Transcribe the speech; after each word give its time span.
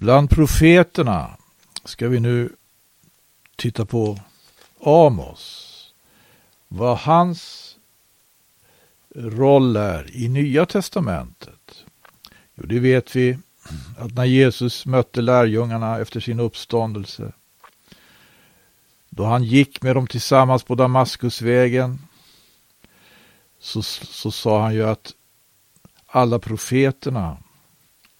Bland 0.00 0.30
profeterna 0.30 1.36
ska 1.84 2.08
vi 2.08 2.20
nu 2.20 2.52
titta 3.56 3.86
på 3.86 4.18
Amos. 4.80 5.74
Vad 6.68 6.98
hans 6.98 7.74
roll 9.14 9.76
är 9.76 10.16
i 10.16 10.28
Nya 10.28 10.66
Testamentet. 10.66 11.84
Jo, 12.54 12.66
det 12.66 12.78
vet 12.78 13.16
vi 13.16 13.38
att 13.98 14.14
när 14.14 14.24
Jesus 14.24 14.86
mötte 14.86 15.20
lärjungarna 15.20 15.98
efter 15.98 16.20
sin 16.20 16.40
uppståndelse, 16.40 17.32
då 19.10 19.24
han 19.24 19.44
gick 19.44 19.82
med 19.82 19.96
dem 19.96 20.06
tillsammans 20.06 20.62
på 20.62 20.74
Damaskusvägen, 20.74 21.98
så, 23.58 23.82
så 23.82 24.30
sa 24.30 24.62
han 24.62 24.74
ju 24.74 24.88
att 24.88 25.14
alla 26.06 26.38
profeterna 26.38 27.36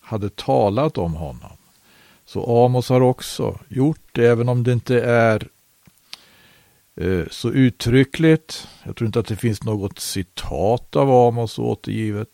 hade 0.00 0.30
talat 0.30 0.98
om 0.98 1.14
honom. 1.14 1.57
Så 2.28 2.64
Amos 2.64 2.88
har 2.88 3.00
också 3.00 3.58
gjort 3.68 4.08
det, 4.12 4.26
även 4.26 4.48
om 4.48 4.64
det 4.64 4.72
inte 4.72 5.00
är 5.00 5.48
eh, 6.96 7.24
så 7.30 7.50
uttryckligt. 7.50 8.68
Jag 8.82 8.96
tror 8.96 9.06
inte 9.06 9.20
att 9.20 9.26
det 9.26 9.36
finns 9.36 9.62
något 9.62 9.98
citat 9.98 10.96
av 10.96 11.10
Amos 11.10 11.58
återgivet 11.58 12.28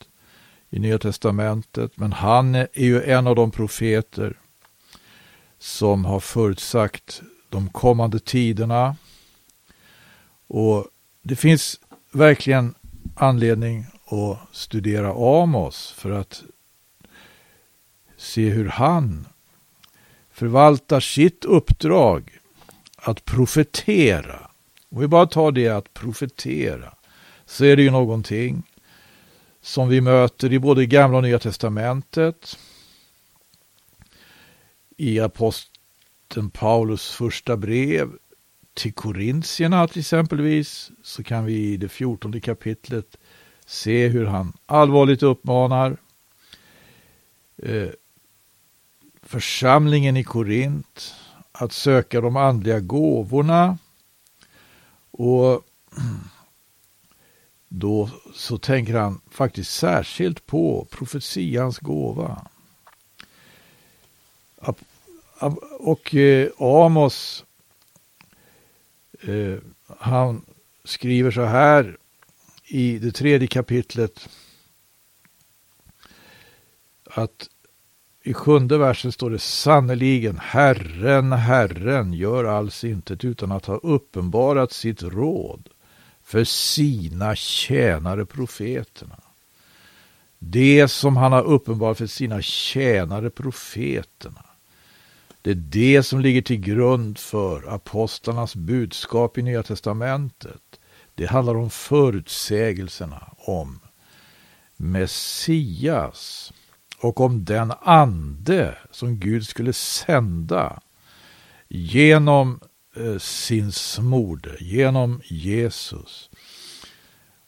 i 0.70 0.78
Nya 0.78 0.98
Testamentet. 0.98 1.96
Men 1.96 2.12
han 2.12 2.54
är 2.54 2.68
ju 2.74 3.02
en 3.02 3.26
av 3.26 3.36
de 3.36 3.50
profeter 3.50 4.38
som 5.58 6.04
har 6.04 6.20
förutsagt 6.20 7.22
de 7.48 7.68
kommande 7.68 8.18
tiderna. 8.18 8.96
Och 10.46 10.86
det 11.22 11.36
finns 11.36 11.80
verkligen 12.12 12.74
anledning 13.14 13.86
att 14.06 14.38
studera 14.52 15.40
Amos 15.42 15.90
för 15.96 16.10
att 16.10 16.42
se 18.16 18.50
hur 18.50 18.68
han 18.68 19.26
förvaltar 20.34 21.00
sitt 21.00 21.44
uppdrag 21.44 22.38
att 22.96 23.24
profetera. 23.24 24.50
Om 24.88 25.00
vi 25.00 25.06
bara 25.06 25.26
tar 25.26 25.52
det 25.52 25.68
att 25.68 25.94
profetera 25.94 26.94
så 27.46 27.64
är 27.64 27.76
det 27.76 27.82
ju 27.82 27.90
någonting 27.90 28.62
som 29.60 29.88
vi 29.88 30.00
möter 30.00 30.52
i 30.52 30.58
både 30.58 30.86
gamla 30.86 31.16
och 31.16 31.22
nya 31.22 31.38
testamentet. 31.38 32.58
I 34.96 35.20
aposteln 35.20 36.50
Paulus 36.52 37.10
första 37.10 37.56
brev 37.56 38.08
till 38.74 38.92
korintierna 38.92 39.88
till 39.88 40.00
exempelvis 40.00 40.90
så 41.02 41.22
kan 41.22 41.44
vi 41.44 41.72
i 41.72 41.76
det 41.76 41.88
fjortonde 41.88 42.40
kapitlet 42.40 43.16
se 43.66 44.08
hur 44.08 44.24
han 44.24 44.52
allvarligt 44.66 45.22
uppmanar 45.22 45.96
eh, 47.62 47.88
församlingen 49.34 50.16
i 50.16 50.24
Korint 50.24 51.14
att 51.52 51.72
söka 51.72 52.20
de 52.20 52.36
andliga 52.36 52.80
gåvorna. 52.80 53.78
Och 55.10 55.62
då 57.68 58.10
så 58.34 58.58
tänker 58.58 58.94
han 58.94 59.20
faktiskt 59.30 59.74
särskilt 59.74 60.46
på 60.46 60.86
profetians 60.90 61.78
gåva. 61.78 62.46
Och 65.78 66.14
eh, 66.14 66.50
Amos, 66.58 67.44
eh, 69.20 69.58
han 69.98 70.44
skriver 70.84 71.30
så 71.30 71.44
här 71.44 71.98
i 72.64 72.98
det 72.98 73.12
tredje 73.12 73.48
kapitlet 73.48 74.28
att 77.04 77.48
i 78.26 78.34
sjunde 78.34 78.78
versen 78.78 79.12
står 79.12 79.30
det 79.30 79.38
sannerligen 79.38 80.38
Herren, 80.38 81.32
Herren 81.32 82.12
gör 82.12 82.44
alls 82.44 82.84
intet 82.84 83.24
utan 83.24 83.52
att 83.52 83.66
ha 83.66 83.76
uppenbarat 83.76 84.72
sitt 84.72 85.02
råd 85.02 85.68
för 86.22 86.44
sina 86.44 87.36
tjänare 87.36 88.26
profeterna. 88.26 89.20
Det 90.38 90.88
som 90.88 91.16
han 91.16 91.32
har 91.32 91.42
uppenbarat 91.42 91.98
för 91.98 92.06
sina 92.06 92.42
tjänare 92.42 93.30
profeterna. 93.30 94.44
Det 95.42 95.50
är 95.50 95.54
det 95.54 96.02
som 96.02 96.20
ligger 96.20 96.42
till 96.42 96.60
grund 96.60 97.18
för 97.18 97.74
apostlarnas 97.74 98.56
budskap 98.56 99.38
i 99.38 99.42
Nya 99.42 99.62
Testamentet. 99.62 100.80
Det 101.14 101.26
handlar 101.26 101.54
om 101.54 101.70
förutsägelserna 101.70 103.34
om 103.38 103.80
Messias 104.76 106.52
och 107.04 107.20
om 107.20 107.44
den 107.44 107.72
ande 107.80 108.74
som 108.90 109.18
Gud 109.18 109.46
skulle 109.46 109.72
sända 109.72 110.80
genom 111.68 112.60
eh, 112.96 113.18
sin 113.18 113.72
smorde, 113.72 114.56
genom 114.60 115.20
Jesus. 115.24 116.30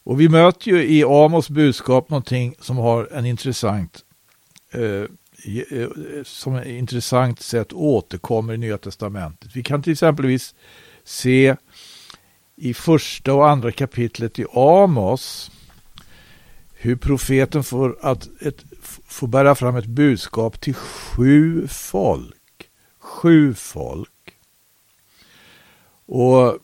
Och 0.03 0.21
vi 0.21 0.29
möter 0.29 0.71
ju 0.71 0.83
i 0.83 1.03
Amos 1.03 1.49
budskap 1.49 2.09
någonting 2.09 2.55
som 2.59 2.77
har 2.77 3.09
en 3.13 3.25
intressant 3.25 3.99
eh, 4.71 4.81
eh, 5.71 5.89
som 6.23 6.55
ett 6.55 6.67
intressant 6.67 7.39
sätt 7.39 7.73
återkommer 7.73 8.53
i 8.53 8.57
Nya 8.57 8.77
Testamentet. 8.77 9.55
Vi 9.55 9.63
kan 9.63 9.83
till 9.83 9.93
exempelvis 9.93 10.55
se 11.03 11.55
i 12.55 12.73
första 12.73 13.33
och 13.33 13.49
andra 13.49 13.71
kapitlet 13.71 14.39
i 14.39 14.45
Amos 14.53 15.51
hur 16.79 16.95
profeten 16.95 17.63
får, 17.63 17.97
att 18.01 18.29
ett, 18.41 18.65
får 19.05 19.27
bära 19.27 19.55
fram 19.55 19.75
ett 19.75 19.85
budskap 19.85 20.61
till 20.61 20.73
sju 20.73 21.67
folk. 21.67 22.69
Sju 22.99 23.53
folk. 23.53 24.09
Och 26.05 26.57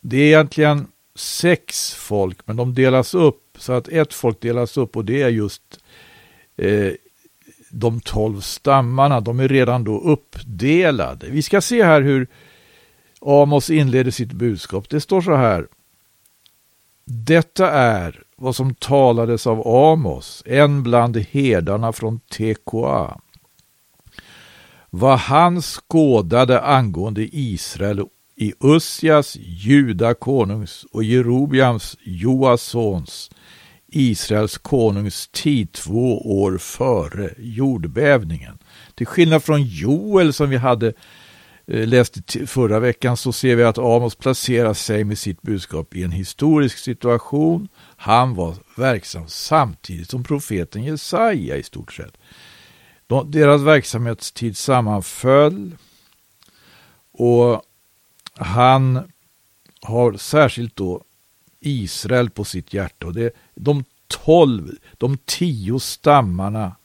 det 0.00 0.16
är 0.16 0.26
egentligen 0.26 0.86
sex 1.14 1.94
folk, 1.94 2.38
men 2.46 2.56
de 2.56 2.74
delas 2.74 3.14
upp 3.14 3.56
så 3.58 3.72
att 3.72 3.88
ett 3.88 4.14
folk 4.14 4.40
delas 4.40 4.76
upp 4.76 4.96
och 4.96 5.04
det 5.04 5.22
är 5.22 5.28
just 5.28 5.80
eh, 6.56 6.92
de 7.70 8.00
tolv 8.00 8.40
stammarna. 8.40 9.20
De 9.20 9.40
är 9.40 9.48
redan 9.48 9.84
då 9.84 10.00
uppdelade. 10.00 11.26
Vi 11.30 11.42
ska 11.42 11.60
se 11.60 11.84
här 11.84 12.02
hur 12.02 12.26
Amos 13.20 13.70
inleder 13.70 14.10
sitt 14.10 14.32
budskap. 14.32 14.88
Det 14.88 15.00
står 15.00 15.20
så 15.20 15.34
här. 15.34 15.66
Detta 17.12 17.70
är 17.70 18.22
vad 18.36 18.56
som 18.56 18.74
talades 18.74 19.46
av 19.46 19.68
Amos, 19.68 20.42
en 20.46 20.82
bland 20.82 21.16
herdarna 21.16 21.92
från 21.92 22.20
Tekoa. 22.20 23.20
Vad 24.90 25.18
han 25.18 25.62
skådade 25.62 26.60
angående 26.60 27.28
Israel 27.32 28.04
i 28.36 28.52
Ussias, 28.60 29.36
Juda 29.36 30.14
konungs 30.14 30.86
och 30.92 31.04
Jerobiams, 31.04 31.96
Joasons, 32.02 33.30
Israels 33.86 34.58
konungs 34.58 35.28
tid 35.28 35.72
två 35.72 36.40
år 36.42 36.58
före 36.58 37.30
jordbävningen. 37.38 38.58
Till 38.94 39.06
skillnad 39.06 39.42
från 39.42 39.62
Joel 39.62 40.32
som 40.32 40.50
vi 40.50 40.56
hade 40.56 40.92
Eh, 41.70 41.86
läste 41.86 42.46
förra 42.46 42.80
veckan 42.80 43.16
så 43.16 43.32
ser 43.32 43.56
vi 43.56 43.64
att 43.64 43.78
Amos 43.78 44.14
placerar 44.14 44.74
sig 44.74 45.04
med 45.04 45.18
sitt 45.18 45.42
budskap 45.42 45.96
i 45.96 46.02
en 46.02 46.12
historisk 46.12 46.78
situation. 46.78 47.68
Han 47.96 48.34
var 48.34 48.56
verksam 48.76 49.28
samtidigt 49.28 50.10
som 50.10 50.24
profeten 50.24 50.82
Jesaja 50.84 51.56
i 51.56 51.62
stort 51.62 51.92
sett. 51.92 52.16
deras 53.26 53.62
verksamhetstid 53.62 54.56
sammanföll 54.56 55.76
och 57.12 57.62
han 58.34 59.12
har 59.80 60.12
särskilt 60.12 60.76
då 60.76 61.02
Israel 61.60 62.30
på 62.30 62.44
sitt 62.44 62.74
hjärta. 62.74 63.06
Och 63.06 63.14
det 63.14 63.24
är 63.24 63.32
de 63.54 63.84
tolv, 64.06 64.70
de 64.98 65.18
tio 65.24 65.80
stammarna 65.80 66.76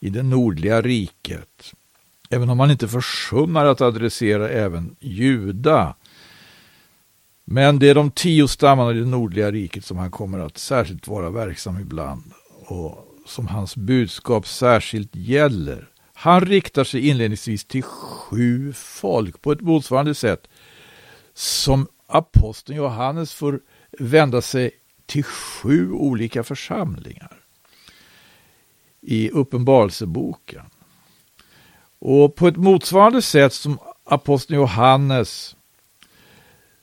i 0.00 0.10
det 0.10 0.22
nordliga 0.22 0.82
riket 0.82 1.74
Även 2.34 2.50
om 2.50 2.60
han 2.60 2.70
inte 2.70 2.88
försummar 2.88 3.64
att 3.64 3.80
adressera 3.80 4.48
även 4.48 4.96
Juda. 5.00 5.94
Men 7.44 7.78
det 7.78 7.88
är 7.88 7.94
de 7.94 8.10
tio 8.10 8.48
stammarna 8.48 8.90
i 8.90 8.94
det 8.94 9.06
nordliga 9.06 9.50
riket 9.50 9.84
som 9.84 9.96
han 9.98 10.10
kommer 10.10 10.38
att 10.38 10.58
särskilt 10.58 11.08
vara 11.08 11.30
verksam 11.30 11.80
ibland 11.80 12.22
och 12.66 13.06
som 13.26 13.46
hans 13.46 13.76
budskap 13.76 14.46
särskilt 14.46 15.16
gäller. 15.16 15.88
Han 16.14 16.40
riktar 16.40 16.84
sig 16.84 17.08
inledningsvis 17.08 17.64
till 17.64 17.82
sju 17.82 18.72
folk 18.72 19.42
på 19.42 19.52
ett 19.52 19.60
motsvarande 19.60 20.14
sätt 20.14 20.48
som 21.34 21.86
aposteln 22.06 22.78
Johannes 22.78 23.34
får 23.34 23.60
vända 23.98 24.42
sig 24.42 24.70
till 25.06 25.24
sju 25.24 25.92
olika 25.92 26.42
församlingar 26.42 27.40
i 29.00 29.30
Uppenbarelseboken. 29.30 30.62
Och 32.06 32.34
på 32.34 32.48
ett 32.48 32.56
motsvarande 32.56 33.22
sätt 33.22 33.52
som 33.52 33.78
aposteln 34.04 34.60
Johannes 34.60 35.56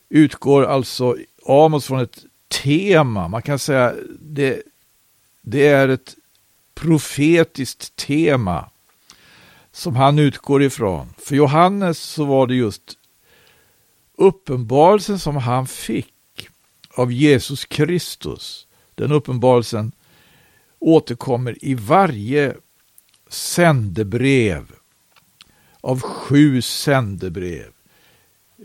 utgår 0.10 0.66
alltså 0.66 1.18
Amos 1.46 1.86
från 1.86 2.00
ett 2.00 2.26
tema. 2.64 3.28
Man 3.28 3.42
kan 3.42 3.60
säga 3.60 3.96
det, 4.20 4.62
det 5.42 5.68
är 5.68 5.88
ett 5.88 6.16
profetiskt 6.74 7.96
tema 7.96 8.70
som 9.72 9.96
han 9.96 10.20
utgår 10.20 10.64
ifrån. 10.64 11.14
För 11.18 11.36
Johannes 11.36 12.00
så 12.00 12.26
var 12.26 12.48
det 12.48 12.56
just 12.56 12.98
uppenbarelsen 14.18 15.20
som 15.20 15.36
han 15.36 15.68
fick 15.68 16.50
av 16.90 17.12
Jesus 17.12 17.66
Kristus. 17.66 18.68
Den 18.96 19.12
uppenbarelsen 19.12 19.92
återkommer 20.80 21.66
i 21.66 21.74
varje 21.74 22.56
sändebrev 23.30 24.81
av 25.82 26.02
sju 26.02 26.62
sändebrev. 26.62 27.72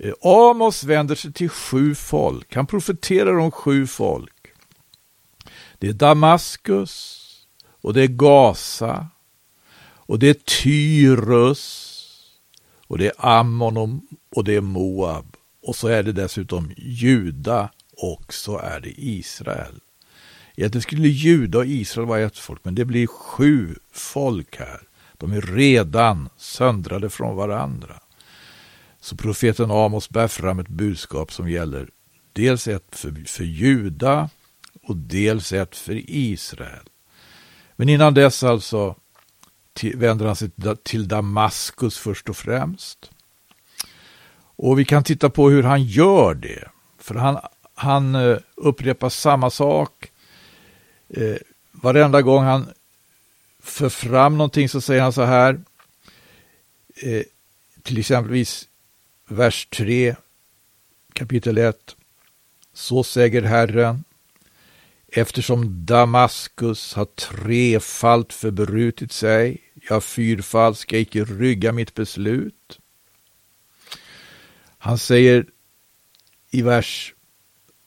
Eh, 0.00 0.12
Amos 0.20 0.84
vänder 0.84 1.14
sig 1.14 1.32
till 1.32 1.48
sju 1.48 1.94
folk. 1.94 2.54
Han 2.54 2.66
profeterar 2.66 3.38
om 3.38 3.50
sju 3.50 3.86
folk. 3.86 4.32
Det 5.78 5.88
är 5.88 5.92
Damaskus 5.92 7.22
och 7.80 7.94
det 7.94 8.02
är 8.02 8.06
Gaza 8.06 9.06
och 9.82 10.18
det 10.18 10.28
är 10.28 10.34
Tyrus 10.34 11.82
och 12.86 12.98
det 12.98 13.06
är 13.06 13.12
Ammon 13.18 14.00
och 14.34 14.44
det 14.44 14.54
är 14.54 14.60
Moab 14.60 15.36
och 15.62 15.76
så 15.76 15.88
är 15.88 16.02
det 16.02 16.12
dessutom 16.12 16.72
Juda 16.76 17.70
och 17.96 18.34
så 18.34 18.58
är 18.58 18.80
det 18.80 18.94
Israel. 18.96 19.80
Egentligen 20.56 20.82
skulle 20.82 21.08
Juda 21.08 21.58
och 21.58 21.66
Israel 21.66 22.08
vara 22.08 22.20
ett 22.20 22.38
folk, 22.38 22.64
men 22.64 22.74
det 22.74 22.84
blir 22.84 23.06
sju 23.06 23.74
folk 23.92 24.56
här. 24.58 24.85
De 25.18 25.32
är 25.32 25.40
redan 25.40 26.28
söndrade 26.36 27.10
från 27.10 27.36
varandra. 27.36 28.00
Så 29.00 29.16
profeten 29.16 29.70
Amos 29.70 30.08
bär 30.08 30.28
fram 30.28 30.58
ett 30.58 30.68
budskap 30.68 31.32
som 31.32 31.50
gäller 31.50 31.90
dels 32.32 32.68
ett 32.68 32.96
för, 32.96 33.28
för 33.28 33.44
Juda 33.44 34.30
och 34.82 34.96
dels 34.96 35.52
ett 35.52 35.76
för 35.76 36.10
Israel. 36.10 36.88
Men 37.76 37.88
innan 37.88 38.14
dess 38.14 38.42
alltså 38.42 38.96
till, 39.72 39.96
vänder 39.96 40.26
han 40.26 40.36
sig 40.36 40.50
till 40.82 41.08
Damaskus 41.08 41.98
först 41.98 42.28
och 42.28 42.36
främst. 42.36 43.10
Och 44.56 44.78
vi 44.78 44.84
kan 44.84 45.04
titta 45.04 45.30
på 45.30 45.50
hur 45.50 45.62
han 45.62 45.82
gör 45.82 46.34
det. 46.34 46.68
För 46.98 47.14
han, 47.14 47.38
han 47.74 48.14
eh, 48.14 48.38
upprepar 48.54 49.08
samma 49.08 49.50
sak. 49.50 50.12
Eh, 51.08 51.36
varenda 51.72 52.22
gång 52.22 52.44
han 52.44 52.68
för 53.66 53.88
fram 53.88 54.38
någonting 54.38 54.68
så 54.68 54.80
säger 54.80 55.02
han 55.02 55.12
så 55.12 55.22
här. 55.22 55.60
Eh, 56.96 57.22
till 57.82 57.98
exempelvis 57.98 58.68
vers 59.28 59.66
3, 59.66 60.16
kapitel 61.12 61.58
1. 61.58 61.96
Så 62.72 63.04
säger 63.04 63.42
Herren, 63.42 64.04
eftersom 65.08 65.86
Damaskus 65.86 66.94
har 66.94 67.04
trefalt 67.04 68.32
förbrutit 68.32 69.12
sig, 69.12 69.58
jag 69.88 70.04
fyrfalt 70.04 70.78
ska 70.78 70.98
icke 70.98 71.24
rygga 71.24 71.72
mitt 71.72 71.94
beslut. 71.94 72.78
Han 74.78 74.98
säger 74.98 75.46
i 76.50 76.62
vers 76.62 77.14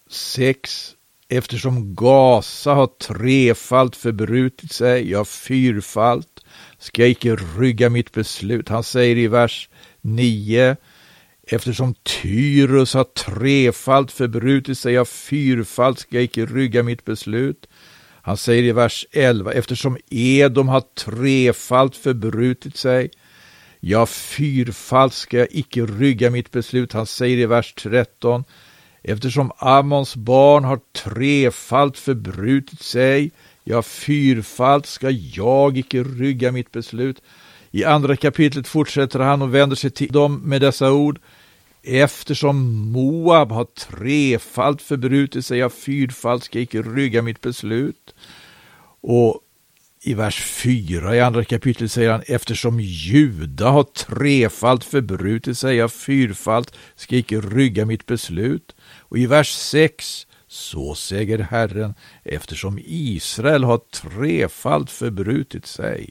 6. 0.09 0.95
Eftersom 1.31 1.95
Gaza 1.95 2.73
har 2.73 2.87
trefalt 2.87 3.95
förbrutit 3.95 4.71
sig, 4.71 5.11
ja 5.11 5.25
fyrfalt, 5.25 6.43
ska 6.77 7.01
jag 7.01 7.09
icke 7.09 7.35
rygga 7.35 7.89
mitt 7.89 8.11
beslut. 8.11 8.69
Han 8.69 8.83
säger 8.83 9.17
i 9.17 9.27
vers 9.27 9.69
9. 10.01 10.75
Eftersom 11.47 11.93
Tyrus 11.93 12.93
har 12.93 13.03
trefalt 13.03 14.11
förbrutit 14.11 14.77
sig, 14.77 14.93
ja 14.93 15.05
fyrfalt, 15.05 15.99
ska 15.99 16.15
jag 16.15 16.23
icke 16.23 16.45
rygga 16.45 16.83
mitt 16.83 17.05
beslut. 17.05 17.67
Han 18.21 18.37
säger 18.37 18.63
i 18.63 18.71
vers 18.71 19.05
11. 19.11 19.51
Eftersom 19.51 19.97
Edom 20.09 20.67
har 20.67 20.81
trefalt 20.81 21.95
förbrutit 21.95 22.77
sig, 22.77 23.11
ja 23.79 24.05
fyrfalt 24.05 25.13
ska 25.13 25.37
jag 25.37 25.47
icke 25.51 25.85
rygga 25.85 26.29
mitt 26.29 26.51
beslut. 26.51 26.93
Han 26.93 27.05
säger 27.05 27.37
i 27.37 27.45
vers 27.45 27.73
13. 27.73 28.43
Eftersom 29.03 29.51
Ammons 29.57 30.15
barn 30.15 30.63
har 30.63 30.79
trefalt 30.93 31.97
förbrutit 31.97 32.81
sig, 32.81 33.31
ja 33.63 33.81
fyrfalt 33.81 34.85
ska 34.85 35.09
jag 35.09 35.77
icke 35.77 36.03
rygga 36.03 36.51
mitt 36.51 36.71
beslut. 36.71 37.21
I 37.71 37.83
andra 37.83 38.15
kapitlet 38.15 38.67
fortsätter 38.67 39.19
han 39.19 39.41
och 39.41 39.55
vänder 39.55 39.75
sig 39.75 39.91
till 39.91 40.11
dem 40.11 40.41
med 40.41 40.61
dessa 40.61 40.91
ord. 40.91 41.19
Eftersom 41.83 42.91
Moab 42.91 43.51
har 43.51 43.65
trefalt 43.65 44.81
förbrutit 44.81 45.45
sig, 45.45 45.57
ja 45.57 45.69
fyrfalt 45.69 46.43
ska 46.43 46.57
jag 46.57 46.63
icke 46.63 46.81
rygga 46.81 47.21
mitt 47.21 47.41
beslut. 47.41 48.15
Och 49.01 49.41
i 50.01 50.13
vers 50.13 50.43
4 50.43 51.15
i 51.15 51.21
andra 51.21 51.43
kapitlet 51.43 51.91
säger 51.91 52.11
han 52.11 52.23
eftersom 52.25 52.79
Juda 52.79 53.69
har 53.69 53.83
trefalt 53.83 54.83
förbrutit 54.83 55.57
sig, 55.57 55.75
ja 55.75 55.89
fyrfalt 55.89 56.73
ska 56.95 57.15
jag 57.15 57.19
icke 57.19 57.41
rygga 57.41 57.85
mitt 57.85 58.05
beslut. 58.05 58.75
Och 59.09 59.17
i 59.17 59.25
vers 59.25 59.51
6 59.51 60.27
så 60.47 60.95
säger 60.95 61.38
Herren, 61.38 61.94
eftersom 62.23 62.79
Israel 62.85 63.63
har 63.63 63.77
trefalt 63.77 64.91
förbrutit 64.91 65.65
sig, 65.65 66.09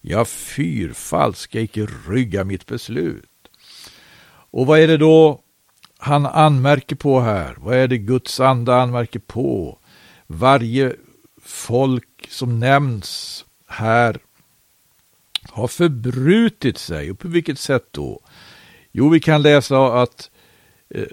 Jag 0.00 0.28
fyrfalt 0.28 1.36
ska 1.36 1.60
icke 1.60 1.86
rygga 2.08 2.44
mitt 2.44 2.66
beslut. 2.66 3.24
Och 4.52 4.66
vad 4.66 4.78
är 4.78 4.88
det 4.88 4.96
då 4.96 5.40
han 5.98 6.26
anmärker 6.26 6.96
på 6.96 7.20
här? 7.20 7.54
Vad 7.58 7.76
är 7.76 7.88
det 7.88 7.98
Guds 7.98 8.40
ande 8.40 8.74
anmärker 8.74 9.18
på? 9.18 9.78
Varje 10.26 10.96
folk 11.42 12.26
som 12.28 12.60
nämns 12.60 13.44
här 13.66 14.18
har 15.42 15.68
förbrutit 15.68 16.78
sig. 16.78 17.10
Och 17.10 17.18
på 17.18 17.28
vilket 17.28 17.58
sätt 17.58 17.88
då? 17.90 18.20
Jo, 18.92 19.08
vi 19.08 19.20
kan 19.20 19.42
läsa 19.42 20.02
att 20.02 20.30
eh, 20.94 21.04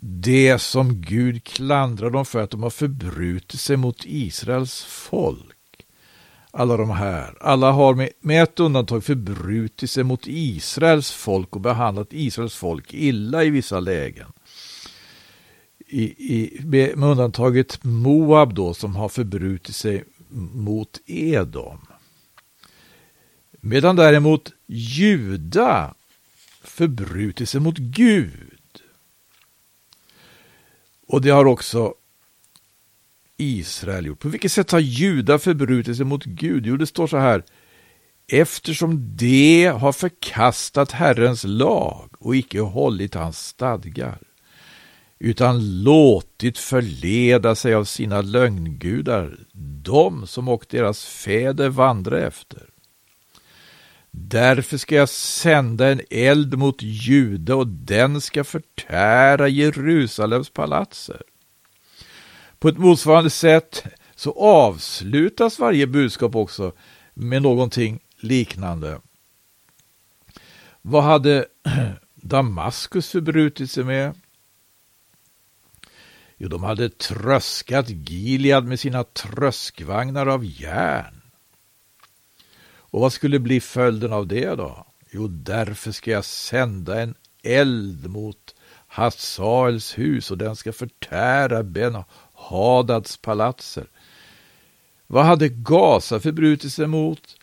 det 0.00 0.58
som 0.58 1.00
Gud 1.00 1.44
klandrar 1.44 2.10
dem 2.10 2.24
för 2.24 2.42
att 2.42 2.50
de 2.50 2.62
har 2.62 2.70
förbrutit 2.70 3.60
sig 3.60 3.76
mot 3.76 4.02
Israels 4.04 4.84
folk. 4.84 5.54
Alla 6.50 6.76
de 6.76 6.90
här, 6.90 7.36
alla 7.40 7.72
har 7.72 7.94
med, 7.94 8.10
med 8.20 8.42
ett 8.42 8.60
undantag 8.60 9.04
förbrutit 9.04 9.90
sig 9.90 10.04
mot 10.04 10.26
Israels 10.26 11.10
folk 11.10 11.56
och 11.56 11.60
behandlat 11.60 12.08
Israels 12.10 12.54
folk 12.54 12.94
illa 12.94 13.44
i 13.44 13.50
vissa 13.50 13.80
lägen. 13.80 14.32
I, 15.86 16.02
i, 16.02 16.60
med, 16.64 16.98
med 16.98 17.08
undantaget 17.08 17.84
Moab 17.84 18.54
då 18.54 18.74
som 18.74 18.96
har 18.96 19.08
förbrutit 19.08 19.76
sig 19.76 20.04
mot 20.52 21.00
Edom. 21.06 21.78
Medan 23.60 23.96
däremot 23.96 24.52
Juda 24.66 25.94
förbrutit 26.62 27.48
sig 27.48 27.60
mot 27.60 27.78
Gud. 27.78 28.57
Och 31.08 31.20
det 31.20 31.30
har 31.30 31.44
också 31.44 31.94
Israel 33.36 34.06
gjort. 34.06 34.18
På 34.18 34.28
vilket 34.28 34.52
sätt 34.52 34.70
har 34.70 34.80
judar 34.80 35.38
förbrutit 35.38 35.96
sig 35.96 36.06
mot 36.06 36.24
Gud? 36.24 36.66
Jo, 36.66 36.76
det 36.76 36.86
står 36.86 37.06
så 37.06 37.16
här. 37.16 37.44
Eftersom 38.32 39.16
de 39.16 39.66
har 39.66 39.92
förkastat 39.92 40.92
Herrens 40.92 41.44
lag 41.44 42.10
och 42.18 42.36
icke 42.36 42.60
hållit 42.60 43.14
hans 43.14 43.46
stadgar, 43.46 44.18
utan 45.18 45.82
låtit 45.82 46.58
förleda 46.58 47.54
sig 47.54 47.74
av 47.74 47.84
sina 47.84 48.20
lögngudar, 48.20 49.38
de 49.82 50.26
som 50.26 50.48
och 50.48 50.66
deras 50.68 51.04
fäder 51.04 51.68
vandra 51.68 52.26
efter. 52.26 52.68
Därför 54.20 54.76
ska 54.76 54.94
jag 54.94 55.08
sända 55.08 55.88
en 55.88 56.00
eld 56.10 56.58
mot 56.58 56.82
Juda 56.82 57.54
och 57.54 57.66
den 57.66 58.20
ska 58.20 58.44
förtära 58.44 59.48
Jerusalems 59.48 60.50
palatser. 60.50 61.22
På 62.58 62.68
ett 62.68 62.78
motsvarande 62.78 63.30
sätt 63.30 63.84
så 64.14 64.32
avslutas 64.32 65.58
varje 65.58 65.86
budskap 65.86 66.36
också 66.36 66.72
med 67.14 67.42
någonting 67.42 68.00
liknande. 68.20 69.00
Vad 70.82 71.02
hade 71.02 71.46
Damaskus 72.14 73.10
förbrutit 73.10 73.70
sig 73.70 73.84
med? 73.84 74.14
Jo, 76.36 76.48
de 76.48 76.62
hade 76.62 76.88
tröskat 76.88 77.86
Gilead 77.88 78.64
med 78.64 78.80
sina 78.80 79.04
tröskvagnar 79.04 80.26
av 80.26 80.44
järn. 80.44 81.17
Och 82.90 83.00
vad 83.00 83.12
skulle 83.12 83.38
bli 83.38 83.60
följden 83.60 84.12
av 84.12 84.26
det 84.26 84.54
då? 84.54 84.86
Jo, 85.10 85.28
därför 85.28 85.92
ska 85.92 86.10
jag 86.10 86.24
sända 86.24 87.02
en 87.02 87.14
eld 87.42 88.10
mot 88.10 88.54
Hasaels 88.86 89.98
hus 89.98 90.30
och 90.30 90.38
den 90.38 90.56
ska 90.56 90.72
förtära 90.72 91.62
Ben 91.62 92.02
Hadads 92.34 93.16
palatser. 93.16 93.86
Vad 95.06 95.24
hade 95.24 95.48
Gaza 95.48 96.20
förbrutit 96.20 96.72
sig 96.72 96.86
mot? 96.86 97.36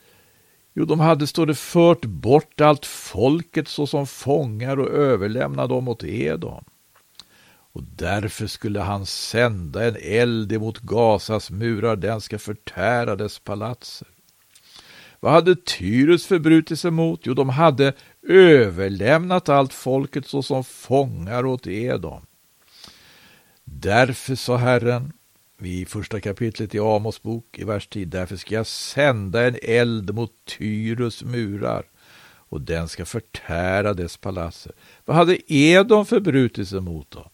Jo, 0.74 0.86
de 0.86 1.00
hade, 1.00 1.28
står 1.28 1.46
det, 1.46 1.56
fört 1.56 2.06
bort 2.06 2.62
allt 2.62 2.86
folket 2.86 3.68
såsom 3.68 4.08
fångar 4.08 4.80
och 4.80 4.90
överlämnat 4.90 5.70
dem 5.70 5.88
åt 5.88 6.04
Edom. 6.04 6.64
Och 7.74 7.84
därför 7.84 8.48
skulle 8.48 8.80
han 8.80 9.06
sända 9.06 9.88
en 9.88 9.98
eld 10.02 10.52
emot 10.52 10.80
Gazas 10.80 11.52
murar, 11.52 11.96
den 11.96 12.22
ska 12.22 12.40
förtära 12.40 13.16
dess 13.16 13.40
palatser. 13.40 14.08
Vad 15.26 15.34
hade 15.34 15.56
Tyrus 15.56 16.26
förbrutit 16.26 16.80
sig 16.80 16.92
mot? 16.92 17.22
Jo, 17.24 17.34
de 17.34 17.50
hade 17.50 17.94
överlämnat 18.28 19.50
allt 19.50 19.74
folket 19.74 20.28
såsom 20.28 20.64
fångar 20.64 21.46
åt 21.46 21.68
Edom. 21.68 22.26
Därför 23.64 24.36
sa 24.36 24.58
Herren, 24.58 25.14
i 25.62 25.86
första 25.86 26.20
kapitlet 26.20 26.76
i 26.76 26.80
Amos 26.80 27.22
bok 27.22 27.60
i 27.60 27.64
vers 27.64 27.88
10, 27.88 28.06
därför 28.06 28.36
ska 28.36 28.56
jag 28.56 28.68
sända 28.68 29.48
en 29.48 29.56
eld 29.62 30.14
mot 30.14 30.32
Tyrus 30.58 31.24
murar 31.24 31.84
och 32.28 32.62
den 32.62 32.88
ska 32.88 33.06
förtära 33.06 33.94
dess 33.94 34.18
palatser. 34.18 34.72
Vad 35.06 35.18
hade 35.18 35.54
Edom 35.54 36.06
förbrutit 36.06 36.70
sig 36.70 36.82
mot 36.82 37.12
då? 37.12 37.32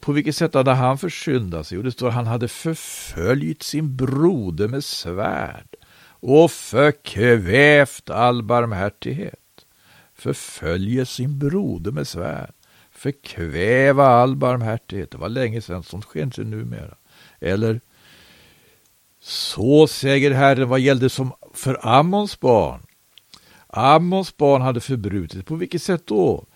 På 0.00 0.12
vilket 0.12 0.36
sätt 0.36 0.54
hade 0.54 0.72
han 0.72 0.98
försyndat 0.98 1.66
sig? 1.66 1.76
Jo, 1.76 1.82
det 1.82 1.92
står 1.92 2.08
att 2.08 2.14
han 2.14 2.26
hade 2.26 2.48
förföljt 2.48 3.62
sin 3.62 3.96
broder 3.96 4.68
med 4.68 4.84
svärd 4.84 5.76
och 6.22 6.50
förkvävt 6.50 8.10
all 8.10 8.42
barmhärtighet. 8.42 9.66
Förföljer 10.14 11.04
sin 11.04 11.38
broder 11.38 11.90
med 11.90 12.08
svärd. 12.08 12.52
Förkväva 12.90 14.06
all 14.06 14.36
barmhärtighet. 14.36 15.10
Det 15.10 15.18
var 15.18 15.28
länge 15.28 15.60
sedan, 15.60 15.82
sånt 15.82 16.04
sker 16.04 16.22
inte 16.22 16.44
numera. 16.44 16.94
Eller 17.40 17.80
så 19.20 19.86
säger 19.86 20.30
Herren 20.30 20.68
vad 20.68 20.80
gällde 20.80 21.08
som 21.08 21.32
för 21.54 21.86
Ammons 21.88 22.40
barn. 22.40 22.82
Ammons 23.66 24.36
barn 24.36 24.62
hade 24.62 24.80
förbrutit. 24.80 25.46
På 25.46 25.54
vilket 25.54 25.82
sätt 25.82 26.06
då? 26.06 26.46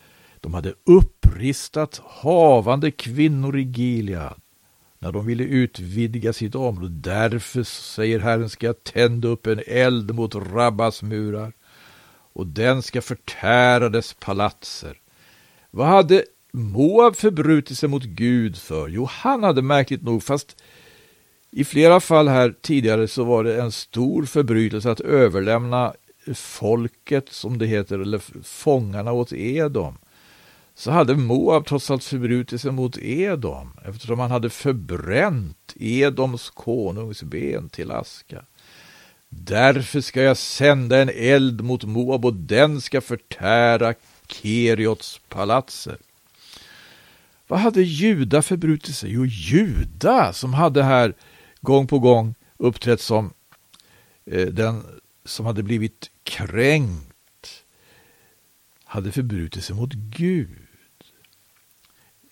De 0.41 0.55
hade 0.55 0.75
uppristat 0.85 2.01
havande 2.05 2.91
kvinnor 2.91 3.59
i 3.59 3.63
Gilead 3.63 4.41
när 5.07 5.13
de 5.13 5.27
ville 5.27 5.45
utvidga 5.45 6.33
sitt 6.33 6.55
område. 6.55 6.89
Därför, 6.89 7.63
säger 7.63 8.21
Herren, 8.21 8.49
ska 8.49 8.67
jag 8.67 8.85
tända 8.85 9.29
upp 9.29 9.47
en 9.47 9.63
eld 9.67 10.15
mot 10.15 10.35
Rabbas 10.35 11.03
murar 11.03 11.53
och 12.33 12.47
den 12.47 12.83
ska 12.83 13.03
förtära 13.03 13.89
dess 13.89 14.15
palatser. 14.15 14.99
Vad 15.71 15.87
hade 15.87 16.25
Moab 16.53 17.17
förbrutit 17.17 17.79
sig 17.79 17.89
mot 17.89 18.05
Gud 18.05 18.57
för? 18.57 18.89
Jo, 18.89 19.09
han 19.11 19.43
hade 19.43 19.63
märkligt 19.63 20.03
nog, 20.03 20.23
fast 20.23 20.63
i 21.51 21.65
flera 21.65 22.01
fall 22.01 22.29
här 22.29 22.55
tidigare 22.61 23.09
så 23.09 23.25
var 23.25 23.45
det 23.45 23.61
en 23.61 23.73
stor 23.73 24.25
förbrytelse 24.25 24.91
att 24.91 25.01
överlämna 25.01 25.95
folket, 26.35 27.29
som 27.29 27.59
det 27.59 27.67
heter, 27.67 27.99
eller 27.99 28.43
fångarna 28.43 29.13
åt 29.13 29.33
Edom 29.33 29.99
så 30.79 30.91
hade 30.91 31.17
Moab 31.17 31.67
trots 31.67 31.91
allt 31.91 32.05
förbrutit 32.05 32.61
sig 32.61 32.73
mot 32.73 32.99
Edom 32.99 33.73
eftersom 33.85 34.19
han 34.19 34.31
hade 34.31 34.51
förbränt 34.51 35.73
Edoms 35.77 36.51
konungs 36.51 37.23
ben 37.23 37.69
till 37.69 37.91
aska. 37.91 38.45
Därför 39.29 40.01
ska 40.01 40.23
jag 40.23 40.37
sända 40.37 40.99
en 41.03 41.11
eld 41.15 41.61
mot 41.61 41.85
Moab 41.85 42.25
och 42.25 42.35
den 42.35 42.81
ska 42.81 43.01
förtära 43.01 43.95
Keriots 44.27 45.21
palatser. 45.29 45.97
Vad 47.47 47.59
hade 47.59 47.83
Juda 47.83 48.43
förbrutit 48.43 48.97
sig? 48.97 49.11
Jo, 49.11 49.25
Juda 49.25 50.33
som 50.33 50.55
hade 50.55 50.83
här 50.83 51.15
gång 51.61 51.87
på 51.87 51.99
gång 51.99 52.35
uppträtt 52.57 53.01
som 53.01 53.33
eh, 54.27 54.47
den 54.47 54.83
som 55.25 55.47
hade 55.47 55.63
blivit 55.63 56.11
kränkt 56.23 57.65
hade 58.85 59.13
förbrutit 59.13 59.65
sig 59.65 59.77
mot 59.77 59.93
Gud. 59.93 60.66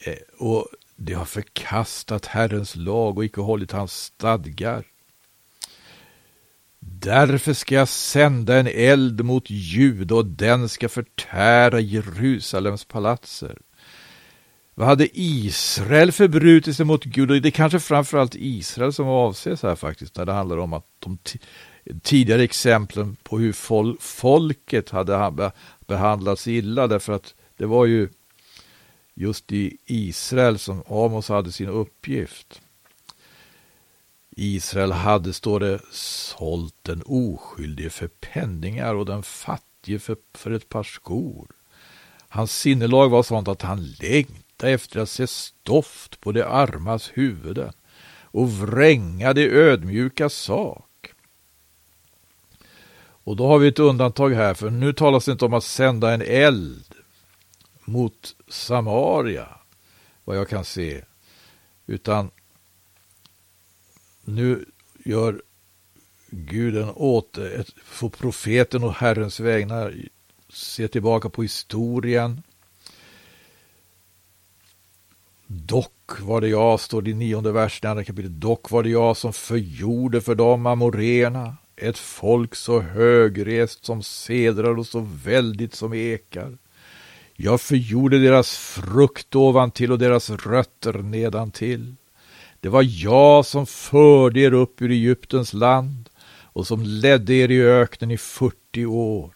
Eh, 0.04 0.14
och 0.38 0.66
de 0.96 1.14
har 1.14 1.25
förkastat 1.25 2.26
Herrens 2.26 2.76
lag 2.76 3.18
och 3.18 3.25
icke 3.25 3.40
hållit 3.40 3.73
hans 3.73 3.92
stadgar. 3.92 4.84
Därför 6.78 7.52
ska 7.52 7.75
jag 7.75 7.88
sända 7.88 8.58
en 8.58 8.66
eld 8.66 9.25
mot 9.25 9.50
Juda 9.50 10.14
och 10.14 10.26
den 10.26 10.68
ska 10.68 10.88
förtära 10.88 11.80
Jerusalems 11.80 12.84
palatser. 12.84 13.58
Vad 14.75 14.87
hade 14.87 15.08
Israel 15.20 16.12
förbrutit 16.12 16.76
sig 16.76 16.87
mot 16.87 17.04
Gud? 17.04 17.30
Och 17.30 17.42
det 17.42 17.49
är 17.49 17.50
kanske 17.50 17.80
framförallt 17.80 18.34
Israel 18.34 18.92
som 18.92 19.08
avses 19.08 19.62
här 19.62 19.75
faktiskt, 19.75 20.16
när 20.16 20.26
det 20.26 20.32
handlar 20.32 20.56
om 20.56 20.73
att 20.73 20.87
de 20.99 21.18
tidigare 22.02 22.42
exemplen 22.42 23.16
på 23.23 23.38
hur 23.38 23.52
fol 23.52 23.96
folket 24.00 24.90
hade 24.90 25.52
behandlats 25.87 26.49
illa, 26.49 26.87
därför 26.87 27.12
att 27.12 27.34
det 27.56 27.66
var 27.66 27.87
ju 27.87 28.08
just 29.14 29.52
i 29.52 29.76
Israel 29.85 30.59
som 30.59 30.83
Amos 30.88 31.28
hade 31.28 31.52
sin 31.52 31.68
uppgift. 31.68 32.61
Israel 34.37 34.92
hade, 34.92 35.33
står 35.33 35.61
det, 35.61 35.80
sålt 35.92 36.75
den 36.83 37.02
oskyldige 37.06 37.90
för 37.90 38.09
penningar 38.09 38.94
och 38.94 39.06
den 39.06 39.23
fattige 39.23 39.99
för, 39.99 40.16
för 40.35 40.50
ett 40.50 40.68
par 40.68 40.83
skor. 40.83 41.47
Hans 42.28 42.59
sinnelag 42.59 43.09
var 43.09 43.23
sånt 43.23 43.49
att 43.49 43.62
han 43.62 43.94
längtade 44.00 44.73
efter 44.73 45.00
att 45.00 45.11
se 45.11 45.26
stoft 45.26 46.21
på 46.21 46.33
de 46.33 46.42
armas 46.42 47.11
huvuden 47.14 47.73
och 48.23 48.52
vränga 48.52 49.33
det 49.33 49.50
ödmjuka 49.50 50.28
sak. 50.28 51.12
Och 53.25 53.37
då 53.37 53.47
har 53.47 53.59
vi 53.59 53.68
ett 53.68 53.78
undantag 53.78 54.30
här, 54.30 54.54
för 54.54 54.71
nu 54.71 54.92
talas 54.92 55.25
det 55.25 55.33
inte 55.33 55.44
om 55.44 55.54
att 55.54 55.64
sända 55.64 56.12
en 56.12 56.23
eld 56.23 56.93
mot 57.84 58.36
Samaria, 58.48 59.48
vad 60.24 60.36
jag 60.36 60.48
kan 60.48 60.64
se. 60.64 61.04
Utan 61.86 62.30
nu 64.24 64.64
gör 65.04 65.42
Guden 66.30 66.90
åt 66.94 67.38
ett, 67.38 67.68
får 67.84 68.08
profeten 68.08 68.84
och 68.84 68.94
Herrens 68.94 69.40
vägnar 69.40 69.94
se 70.48 70.88
tillbaka 70.88 71.28
på 71.28 71.42
historien. 71.42 72.42
Dock 75.46 76.20
var 76.20 76.40
det 76.40 76.48
jag, 76.48 76.80
står 76.80 77.02
det 77.02 77.10
i 77.10 77.14
nionde 77.14 77.52
versen 77.52 77.88
i 77.88 77.90
andra 77.90 78.04
kapitlet, 78.04 78.40
dock 78.40 78.70
var 78.70 78.82
det 78.82 78.88
jag 78.88 79.16
som 79.16 79.32
förgjorde 79.32 80.20
för 80.20 80.34
dem 80.34 80.66
amorena, 80.66 81.56
ett 81.76 81.98
folk 81.98 82.54
så 82.54 82.80
högrest 82.80 83.84
som 83.84 84.02
sedrar 84.02 84.78
och 84.78 84.86
så 84.86 85.06
väldigt 85.24 85.74
som 85.74 85.94
ekar. 85.94 86.58
Jag 87.36 87.60
förgjorde 87.60 88.18
deras 88.18 88.56
frukt 88.56 89.34
ovantill 89.34 89.92
och 89.92 89.98
deras 89.98 90.30
rötter 90.30 90.92
nedantill. 90.92 91.94
Det 92.60 92.68
var 92.68 92.84
jag 93.04 93.46
som 93.46 93.66
förde 93.66 94.40
er 94.40 94.52
upp 94.52 94.82
ur 94.82 94.90
Egyptens 94.90 95.52
land 95.52 96.10
och 96.42 96.66
som 96.66 96.82
ledde 96.82 97.34
er 97.34 97.50
i 97.50 97.62
öknen 97.62 98.10
i 98.10 98.18
40 98.18 98.86
år 98.86 99.34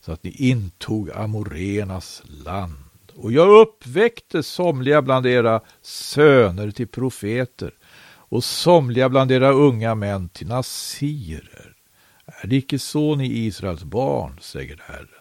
så 0.00 0.12
att 0.12 0.24
ni 0.24 0.30
intog 0.30 1.10
Amorenas 1.10 2.22
land. 2.44 3.12
Och 3.14 3.32
jag 3.32 3.60
uppväckte 3.60 4.42
somliga 4.42 5.02
bland 5.02 5.26
era 5.26 5.60
söner 5.82 6.70
till 6.70 6.88
profeter 6.88 7.74
och 8.30 8.44
somliga 8.44 9.08
bland 9.08 9.32
era 9.32 9.50
unga 9.50 9.94
män 9.94 10.28
till 10.28 10.46
nasirer. 10.46 11.76
Är 12.26 12.46
det 12.46 12.56
icke 12.56 12.78
så 12.78 13.14
ni 13.14 13.26
Israels 13.26 13.84
barn, 13.84 14.38
säger 14.40 14.82
Herren? 14.86 15.17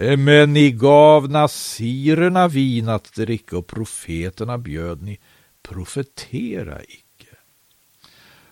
Eh, 0.00 0.16
men 0.16 0.52
ni 0.52 0.70
gav 0.70 1.30
nasirerna 1.30 2.48
vin 2.48 2.88
att 2.88 3.14
dricka 3.14 3.58
och 3.58 3.66
profeterna 3.66 4.58
bjöd 4.58 5.02
ni 5.02 5.18
profetera 5.62 6.82
icke. 6.82 7.36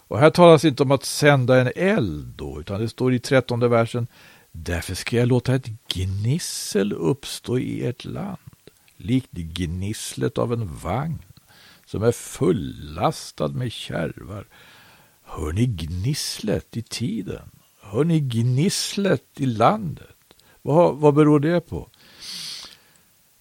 Och 0.09 0.19
här 0.19 0.31
talas 0.31 0.65
inte 0.65 0.83
om 0.83 0.91
att 0.91 1.05
sända 1.05 1.61
en 1.61 1.73
eld 1.77 2.27
då, 2.37 2.61
utan 2.61 2.81
det 2.81 2.89
står 2.89 3.15
i 3.15 3.19
trettonde 3.19 3.69
versen 3.69 4.07
Därför 4.53 4.95
ska 4.95 5.17
jag 5.17 5.29
låta 5.29 5.55
ett 5.55 5.67
gnissel 5.89 6.93
uppstå 6.93 7.59
i 7.59 7.87
ert 7.87 8.05
land, 8.05 8.39
likt 8.97 9.33
gnisslet 9.33 10.39
av 10.39 10.53
en 10.53 10.77
vagn 10.77 11.23
som 11.87 12.03
är 12.03 12.13
fullastad 12.13 13.49
med 13.49 13.73
kärvar. 13.73 14.47
Hör 15.25 15.53
ni 15.53 15.67
gnisslet 15.67 16.77
i 16.77 16.83
tiden? 16.83 17.51
Hör 17.81 18.05
ni 18.05 18.21
gnisslet 18.21 19.25
i 19.37 19.47
landet? 19.47 20.16
Vad, 20.67 20.97
vad 20.97 21.15
beror 21.15 21.41
det 21.41 21.61
på? 21.61 21.89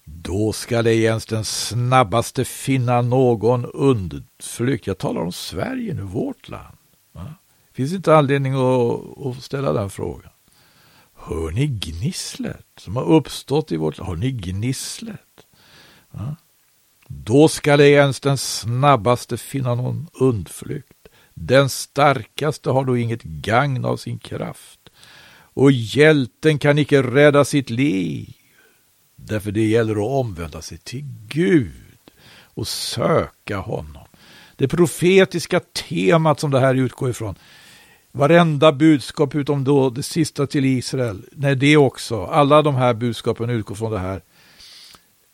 Då 0.04 0.52
skall 0.52 0.86
ej 0.86 1.04
ens 1.04 1.26
den 1.26 1.44
snabbaste 1.44 2.44
finna 2.44 3.02
någon 3.02 3.64
undflykt. 3.64 4.86
Jag 4.86 4.98
talar 4.98 5.20
om 5.20 5.32
Sverige 5.32 5.94
nu, 5.94 6.02
vårt 6.02 6.48
land. 6.48 6.76
Va? 7.12 7.34
Finns 7.72 7.92
inte 7.92 8.16
anledning 8.16 8.54
att, 8.54 9.26
att 9.26 9.42
ställa 9.44 9.72
den 9.72 9.90
frågan. 9.90 10.30
Hör 11.14 11.50
ni 11.50 11.66
gnisslet 11.66 12.66
som 12.76 12.96
har 12.96 13.04
uppstått 13.04 13.72
i 13.72 13.76
vårt 13.76 13.98
land? 13.98 14.08
Hör 14.08 14.16
ni 14.16 14.30
gnisslet? 14.30 15.46
Va? 16.10 16.36
Då 17.06 17.48
skall 17.48 17.80
ej 17.80 17.92
ens 17.92 18.20
den 18.20 18.38
snabbaste 18.38 19.36
finna 19.36 19.74
någon 19.74 20.08
undflykt. 20.20 21.08
Den 21.34 21.68
starkaste 21.68 22.70
har 22.70 22.84
då 22.84 22.96
inget 22.96 23.22
gagn 23.22 23.84
av 23.84 23.96
sin 23.96 24.18
kraft 24.18 24.85
och 25.56 25.72
hjälten 25.72 26.58
kan 26.58 26.78
icke 26.78 27.02
rädda 27.02 27.44
sitt 27.44 27.70
liv. 27.70 28.34
Därför 29.16 29.52
det 29.52 29.66
gäller 29.66 29.92
att 29.92 30.26
omvända 30.26 30.62
sig 30.62 30.78
till 30.78 31.04
Gud 31.28 32.10
och 32.42 32.68
söka 32.68 33.56
honom. 33.56 34.06
Det 34.56 34.68
profetiska 34.68 35.60
temat 35.60 36.40
som 36.40 36.50
det 36.50 36.60
här 36.60 36.74
utgår 36.74 37.10
ifrån. 37.10 37.34
Varenda 38.12 38.72
budskap 38.72 39.34
utom 39.34 39.64
då 39.64 39.90
det 39.90 40.02
sista 40.02 40.46
till 40.46 40.64
Israel. 40.64 41.24
Nej, 41.32 41.56
det 41.56 41.76
också. 41.76 42.24
Alla 42.24 42.62
de 42.62 42.74
här 42.74 42.94
budskapen 42.94 43.50
utgår 43.50 43.74
från 43.74 43.92
det 43.92 43.98
här. 43.98 44.22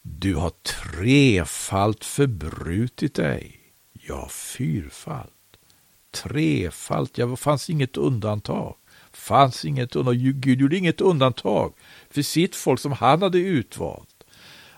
Du 0.02 0.34
har 0.34 0.50
trefalt 0.50 2.04
förbrutit 2.04 3.14
dig. 3.14 3.60
Ja, 3.92 4.28
fyrfalt. 4.28 5.30
Trefalt, 6.10 7.18
ja, 7.18 7.26
det 7.26 7.36
fanns 7.36 7.70
inget 7.70 7.96
undantag. 7.96 8.74
Fanns 9.12 9.64
inget 9.64 9.96
undantag. 9.96 10.40
Gud 10.40 10.60
gjorde 10.60 10.76
inget 10.76 11.00
undantag 11.00 11.72
för 12.10 12.22
sitt 12.22 12.56
folk 12.56 12.80
som 12.80 12.92
han 12.92 13.22
hade 13.22 13.38
utvalt. 13.38 14.08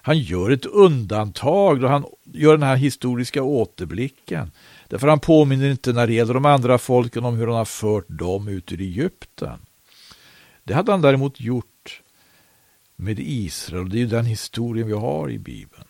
Han 0.03 0.19
gör 0.19 0.51
ett 0.51 0.67
undantag 0.67 1.81
då 1.81 1.89
han 1.89 2.05
gör 2.25 2.53
den 2.53 2.69
här 2.69 2.77
historiska 2.77 3.43
återblicken. 3.43 4.51
Därför 4.89 5.09
han 5.09 5.21
påminner 5.21 5.71
inte 5.71 5.93
när 5.93 6.07
det 6.07 6.13
gäller 6.13 6.35
de 6.35 6.45
andra 6.45 6.79
folken 6.79 7.25
om 7.25 7.37
hur 7.37 7.47
han 7.47 7.57
har 7.57 7.65
fört 7.65 8.09
dem 8.09 8.49
ut 8.49 8.73
ur 8.73 8.81
Egypten. 8.81 9.59
Det 10.65 10.75
hade 10.75 10.93
han 10.93 11.01
däremot 11.01 11.41
gjort 11.41 12.03
med 12.97 13.19
Israel. 13.19 13.89
Det 13.89 13.97
är 13.97 14.01
ju 14.01 14.07
den 14.07 14.25
historien 14.25 14.87
vi 14.87 14.93
har 14.93 15.31
i 15.31 15.39
Bibeln. 15.39 15.85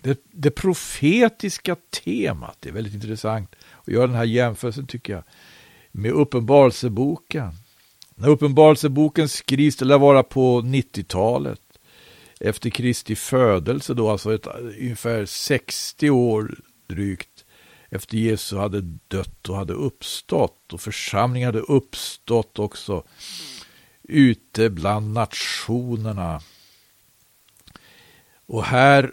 Det, 0.00 0.20
det 0.32 0.50
profetiska 0.50 1.76
temat 2.04 2.66
är 2.66 2.72
väldigt 2.72 2.94
intressant 2.94 3.54
att 3.82 3.88
göra 3.88 4.06
den 4.06 4.16
här 4.16 4.24
jämförelsen 4.24 4.86
tycker 4.86 5.12
jag 5.12 5.22
med 5.92 6.12
Uppenbarelseboken. 6.12 7.52
När 8.14 8.28
Uppenbarelseboken 8.28 9.28
skrivs, 9.28 9.76
det 9.76 9.84
lär 9.84 9.98
vara 9.98 10.22
på 10.22 10.60
90-talet, 10.60 11.60
efter 12.40 12.70
Kristi 12.70 13.16
födelse 13.16 13.94
då, 13.94 14.10
alltså 14.10 14.34
ett, 14.34 14.46
ungefär 14.46 15.26
60 15.26 16.10
år 16.10 16.58
drygt 16.86 17.44
efter 17.90 18.16
Jesus 18.16 18.58
hade 18.58 18.80
dött 19.08 19.48
och 19.48 19.56
hade 19.56 19.72
uppstått 19.72 20.72
och 20.72 20.80
församlingen 20.80 21.46
hade 21.46 21.60
uppstått 21.60 22.58
också 22.58 23.04
ute 24.02 24.70
bland 24.70 25.12
nationerna. 25.12 26.40
Och 28.46 28.64
här 28.64 29.12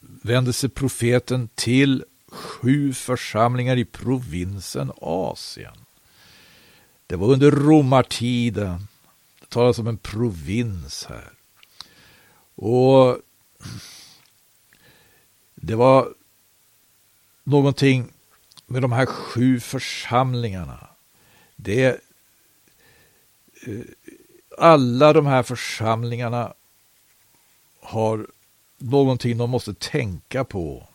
vände 0.00 0.52
sig 0.52 0.70
profeten 0.70 1.48
till 1.54 2.04
sju 2.28 2.92
församlingar 2.92 3.76
i 3.76 3.84
provinsen 3.84 4.92
Asien. 4.96 5.85
Det 7.06 7.16
var 7.16 7.32
under 7.32 7.50
romartiden. 7.50 8.88
Det 9.40 9.46
talas 9.48 9.78
om 9.78 9.86
en 9.86 9.98
provins 9.98 11.04
här. 11.04 11.30
Och 12.54 13.18
det 15.54 15.74
var 15.74 16.14
någonting 17.44 18.12
med 18.66 18.82
de 18.82 18.92
här 18.92 19.06
sju 19.06 19.60
församlingarna. 19.60 20.88
Det 21.56 21.86
eh, 23.66 23.84
alla 24.58 25.12
de 25.12 25.26
här 25.26 25.42
församlingarna 25.42 26.54
har 27.80 28.26
någonting 28.78 29.38
de 29.38 29.50
måste 29.50 29.74
tänka 29.74 30.44
på. 30.44 30.88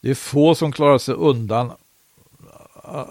Det 0.00 0.10
är 0.10 0.14
få 0.14 0.54
som 0.54 0.72
klarar 0.72 0.98
sig 0.98 1.14
undan 1.14 1.72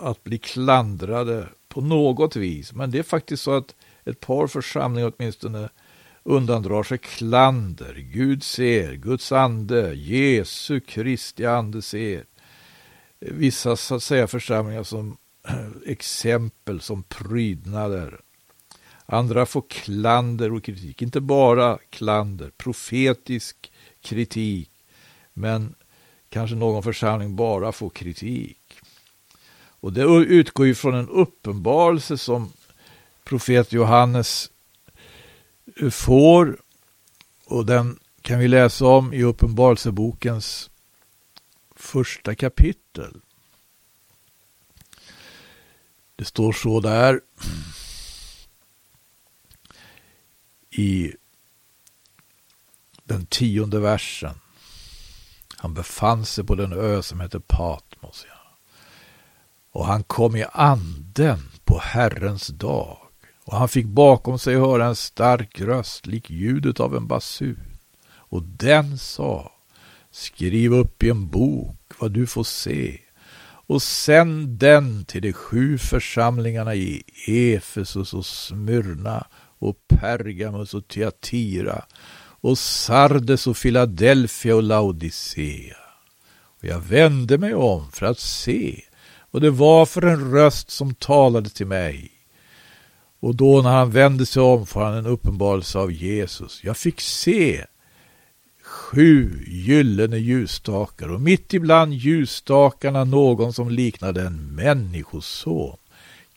att 0.02 0.24
bli 0.24 0.38
klandrade 0.38 1.50
på 1.72 1.82
något 1.82 2.36
vis. 2.36 2.74
Men 2.74 2.92
det 2.92 3.00
är 3.00 3.04
faktiskt 3.04 3.44
så 3.44 3.54
att 3.54 3.76
ett 4.06 4.20
par 4.20 4.48
församlingar 4.48 5.14
åtminstone 5.18 5.70
undandrar 6.24 6.84
sig 6.84 6.98
klander. 6.98 7.94
Gud 7.94 8.44
ser, 8.44 8.94
Guds 8.94 9.32
ande, 9.32 9.94
Jesu 9.94 10.80
Kristi 10.80 11.46
ande 11.46 11.82
ser. 11.82 12.26
Vissa 13.20 13.76
så 13.76 13.96
att 13.96 14.04
säga 14.04 14.28
församlingar 14.28 14.84
som 14.84 15.18
exempel, 15.86 16.82
som 16.82 17.04
prydnader. 17.04 18.20
Andra 19.06 19.46
får 19.46 19.64
klander 19.70 20.54
och 20.54 20.64
kritik, 20.64 21.02
inte 21.02 21.22
bara 21.22 21.78
klander, 21.90 22.52
profetisk 22.58 23.72
kritik, 24.02 24.72
men 25.34 25.76
kanske 26.30 26.56
någon 26.56 26.84
församling 26.84 27.36
bara 27.36 27.72
får 27.72 27.90
kritik. 27.90 28.58
Och 29.82 29.94
det 29.94 30.04
utgår 30.04 30.66
ju 30.66 30.76
från 30.76 30.96
en 30.96 31.10
uppenbarelse 31.10 32.18
som 32.18 32.54
profet 33.24 33.74
Johannes 33.74 34.52
eh, 35.82 35.90
får 35.90 36.62
och 37.46 37.66
den 37.66 38.00
kan 38.22 38.40
vi 38.40 38.48
läsa 38.48 38.86
om 38.86 39.14
i 39.14 39.24
Uppenbarelsebokens 39.24 40.70
första 41.76 42.36
kapitel. 42.36 43.22
Det 46.16 46.26
står 46.26 46.54
så 46.54 46.80
där 46.80 47.22
i 50.70 51.14
den 53.04 53.26
tionde 53.26 53.80
versen. 53.80 54.36
Han 55.58 55.74
befann 55.74 56.26
sig 56.26 56.44
på 56.44 56.56
den 56.56 56.74
ö 56.74 57.02
som 57.04 57.20
heter 57.20 57.40
Patmos. 57.40 58.26
Ja. 58.28 58.41
Och 59.72 59.86
han 59.86 60.04
kom 60.04 60.36
i 60.36 60.46
anden 60.52 61.40
på 61.66 61.80
Herrens 61.80 62.48
dag 62.48 62.98
och 63.46 63.58
han 63.58 63.70
fick 63.70 63.86
bakom 63.86 64.40
sig 64.40 64.56
höra 64.56 64.86
en 64.86 64.96
stark 64.96 65.62
röst 65.62 66.08
lik 66.08 66.30
ljudet 66.30 66.80
av 66.80 66.96
en 66.96 67.08
basun. 67.08 67.78
Och 68.14 68.44
den 68.44 68.98
sa, 68.98 69.52
skriv 70.12 70.74
upp 70.74 71.04
i 71.04 71.10
en 71.10 71.28
bok 71.28 71.78
vad 72.00 72.12
du 72.12 72.28
får 72.28 72.44
se 72.44 73.00
och 73.72 73.82
sänd 73.82 74.48
den 74.48 75.06
till 75.06 75.22
de 75.22 75.34
sju 75.34 75.78
församlingarna 75.78 76.76
i 76.76 77.04
Efesus 77.28 78.14
och 78.14 78.26
Smyrna 78.26 79.28
och 79.60 79.76
Pergamus 79.88 80.74
och 80.74 80.88
Tyatira 80.88 81.86
och 82.42 82.58
Sardes 82.58 83.48
och 83.48 83.58
Filadelfia 83.58 84.56
och 84.56 84.64
Laodicea. 84.64 85.78
Och 86.60 86.66
jag 86.66 86.80
vände 86.80 87.38
mig 87.38 87.54
om 87.54 87.92
för 87.92 88.06
att 88.06 88.20
se 88.20 88.82
och 89.32 89.42
det 89.42 89.50
var 89.50 89.86
för 89.86 90.02
en 90.02 90.32
röst 90.32 90.70
som 90.70 90.94
talade 90.94 91.50
till 91.50 91.68
mig. 91.68 92.12
Och 93.20 93.36
då 93.36 93.62
när 93.62 93.70
han 93.70 93.92
vände 93.92 94.26
sig 94.26 94.42
om 94.42 94.66
får 94.66 94.82
han 94.82 94.94
en 94.94 95.06
uppenbarelse 95.06 95.80
av 95.80 95.92
Jesus. 95.92 96.64
Jag 96.64 96.78
fick 96.78 97.02
se 97.02 97.66
sju 98.64 99.44
gyllene 99.48 100.18
ljusstakar 100.18 101.12
och 101.12 101.22
mitt 101.22 101.54
ibland 101.54 101.94
ljusstakarna 101.94 103.04
någon 103.04 103.54
som 103.54 103.70
liknade 103.70 104.22
en 104.22 104.56
människoson 104.56 105.78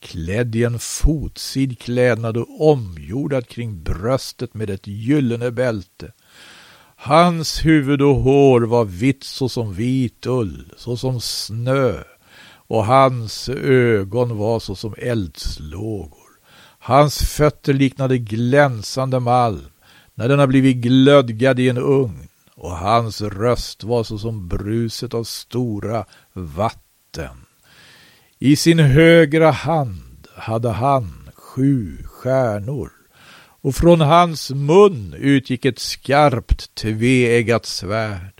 klädd 0.05 0.55
i 0.55 0.63
en 0.63 0.79
fotsid 0.79 1.79
klädnad 1.79 2.37
och 2.37 2.71
omgjordad 2.71 3.47
kring 3.47 3.83
bröstet 3.83 4.53
med 4.53 4.69
ett 4.69 4.87
gyllene 4.87 5.51
bälte. 5.51 6.11
Hans 6.95 7.65
huvud 7.65 8.01
och 8.01 8.15
hår 8.15 8.61
var 8.61 8.85
vitt 8.85 9.23
såsom 9.23 9.73
vit 9.73 10.25
ull, 10.25 10.73
såsom 10.77 11.21
snö, 11.21 12.03
och 12.67 12.85
hans 12.85 13.49
ögon 13.49 14.37
var 14.37 14.59
såsom 14.59 14.95
eldslågor. 14.97 16.25
Hans 16.79 17.17
fötter 17.17 17.73
liknade 17.73 18.17
glänsande 18.17 19.19
malm 19.19 19.69
när 20.15 20.29
den 20.29 20.39
har 20.39 20.47
blivit 20.47 20.77
glödgad 20.77 21.59
i 21.59 21.69
en 21.69 21.77
ugn 21.77 22.27
och 22.55 22.77
hans 22.77 23.21
röst 23.21 23.83
var 23.83 24.03
såsom 24.03 24.47
bruset 24.47 25.13
av 25.13 25.23
stora 25.23 26.05
vatten. 26.33 27.45
I 28.39 28.55
sin 28.55 28.79
högra 28.79 29.51
hand 29.51 30.27
hade 30.35 30.69
han 30.69 31.29
sju 31.33 31.97
stjärnor 32.05 32.91
och 33.61 33.75
från 33.75 34.01
hans 34.01 34.51
mun 34.51 35.15
utgick 35.17 35.65
ett 35.65 35.79
skarpt 35.79 36.75
tveeggat 36.75 37.65
svärd 37.65 38.34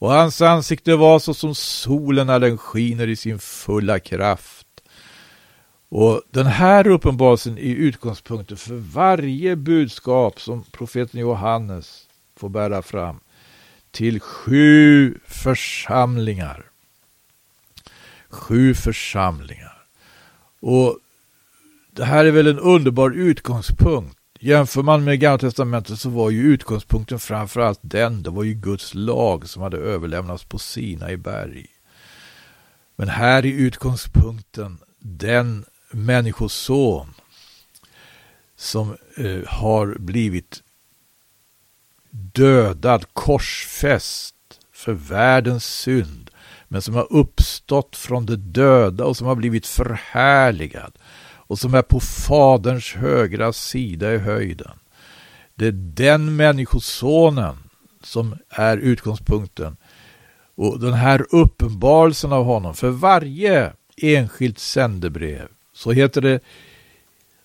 och 0.00 0.10
hans 0.10 0.40
ansikte 0.40 0.96
var 0.96 1.18
såsom 1.18 1.54
solen 1.54 2.26
när 2.26 2.38
den 2.38 2.58
skiner 2.58 3.06
i 3.06 3.16
sin 3.16 3.38
fulla 3.38 3.98
kraft. 3.98 4.66
Och 5.88 6.22
den 6.30 6.46
här 6.46 6.86
uppenbarelsen 6.86 7.58
är 7.58 7.74
utgångspunkten 7.74 8.56
för 8.56 8.74
varje 8.74 9.56
budskap 9.56 10.40
som 10.40 10.62
profeten 10.62 11.20
Johannes 11.20 12.06
får 12.36 12.48
bära 12.48 12.82
fram 12.82 13.20
till 13.90 14.20
sju 14.20 15.18
församlingar. 15.26 16.64
Sju 18.28 18.74
församlingar. 18.74 19.84
Och 20.60 20.98
det 21.90 22.04
här 22.04 22.24
är 22.24 22.30
väl 22.30 22.46
en 22.46 22.58
underbar 22.58 23.10
utgångspunkt. 23.10 24.19
Jämför 24.42 24.82
man 24.82 25.04
med 25.04 25.20
Gamla 25.20 25.38
Testamentet 25.38 26.00
så 26.00 26.08
var 26.08 26.30
ju 26.30 26.42
utgångspunkten 26.42 27.18
framförallt 27.18 27.78
den, 27.82 28.22
det 28.22 28.30
var 28.30 28.44
ju 28.44 28.54
Guds 28.54 28.94
lag 28.94 29.48
som 29.48 29.62
hade 29.62 29.76
överlämnats 29.76 30.44
på 30.44 30.58
Sina 30.58 31.10
i 31.10 31.16
berg. 31.16 31.66
Men 32.96 33.08
här 33.08 33.46
är 33.46 33.52
utgångspunkten 33.52 34.78
den 34.98 35.64
människoson 35.90 37.14
som 38.56 38.96
eh, 39.16 39.46
har 39.46 39.96
blivit 39.98 40.62
dödad, 42.10 43.04
korsfäst 43.12 44.34
för 44.72 44.92
världens 44.92 45.64
synd, 45.64 46.30
men 46.68 46.82
som 46.82 46.94
har 46.94 47.12
uppstått 47.12 47.96
från 47.96 48.26
de 48.26 48.36
döda 48.36 49.04
och 49.04 49.16
som 49.16 49.26
har 49.26 49.34
blivit 49.34 49.66
förhärligad 49.66 50.92
och 51.50 51.58
som 51.58 51.74
är 51.74 51.82
på 51.82 52.00
Faderns 52.00 52.92
högra 52.94 53.52
sida 53.52 54.14
i 54.14 54.18
höjden. 54.18 54.78
Det 55.54 55.66
är 55.66 55.72
den 55.72 56.36
människosonen 56.36 57.56
som 58.02 58.36
är 58.48 58.76
utgångspunkten. 58.76 59.76
Och 60.54 60.80
den 60.80 60.92
här 60.92 61.26
uppenbarelsen 61.30 62.32
av 62.32 62.44
honom, 62.44 62.74
för 62.74 62.90
varje 62.90 63.72
enskilt 63.96 64.58
sändebrev, 64.58 65.48
så 65.72 65.92
heter 65.92 66.20
det 66.20 66.40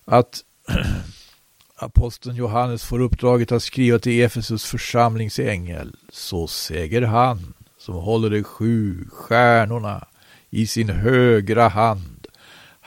att 0.04 0.40
aposteln 1.76 2.36
Johannes 2.36 2.84
får 2.84 3.00
uppdraget 3.00 3.52
att 3.52 3.62
skriva 3.62 3.98
till 3.98 4.22
Efesus 4.22 4.64
församlingsängel. 4.64 5.96
Så 6.12 6.46
säger 6.46 7.02
han 7.02 7.54
som 7.78 7.94
håller 7.94 8.30
de 8.30 8.44
sju 8.44 9.08
stjärnorna 9.12 10.06
i 10.50 10.66
sin 10.66 10.88
högra 10.88 11.68
hand. 11.68 12.15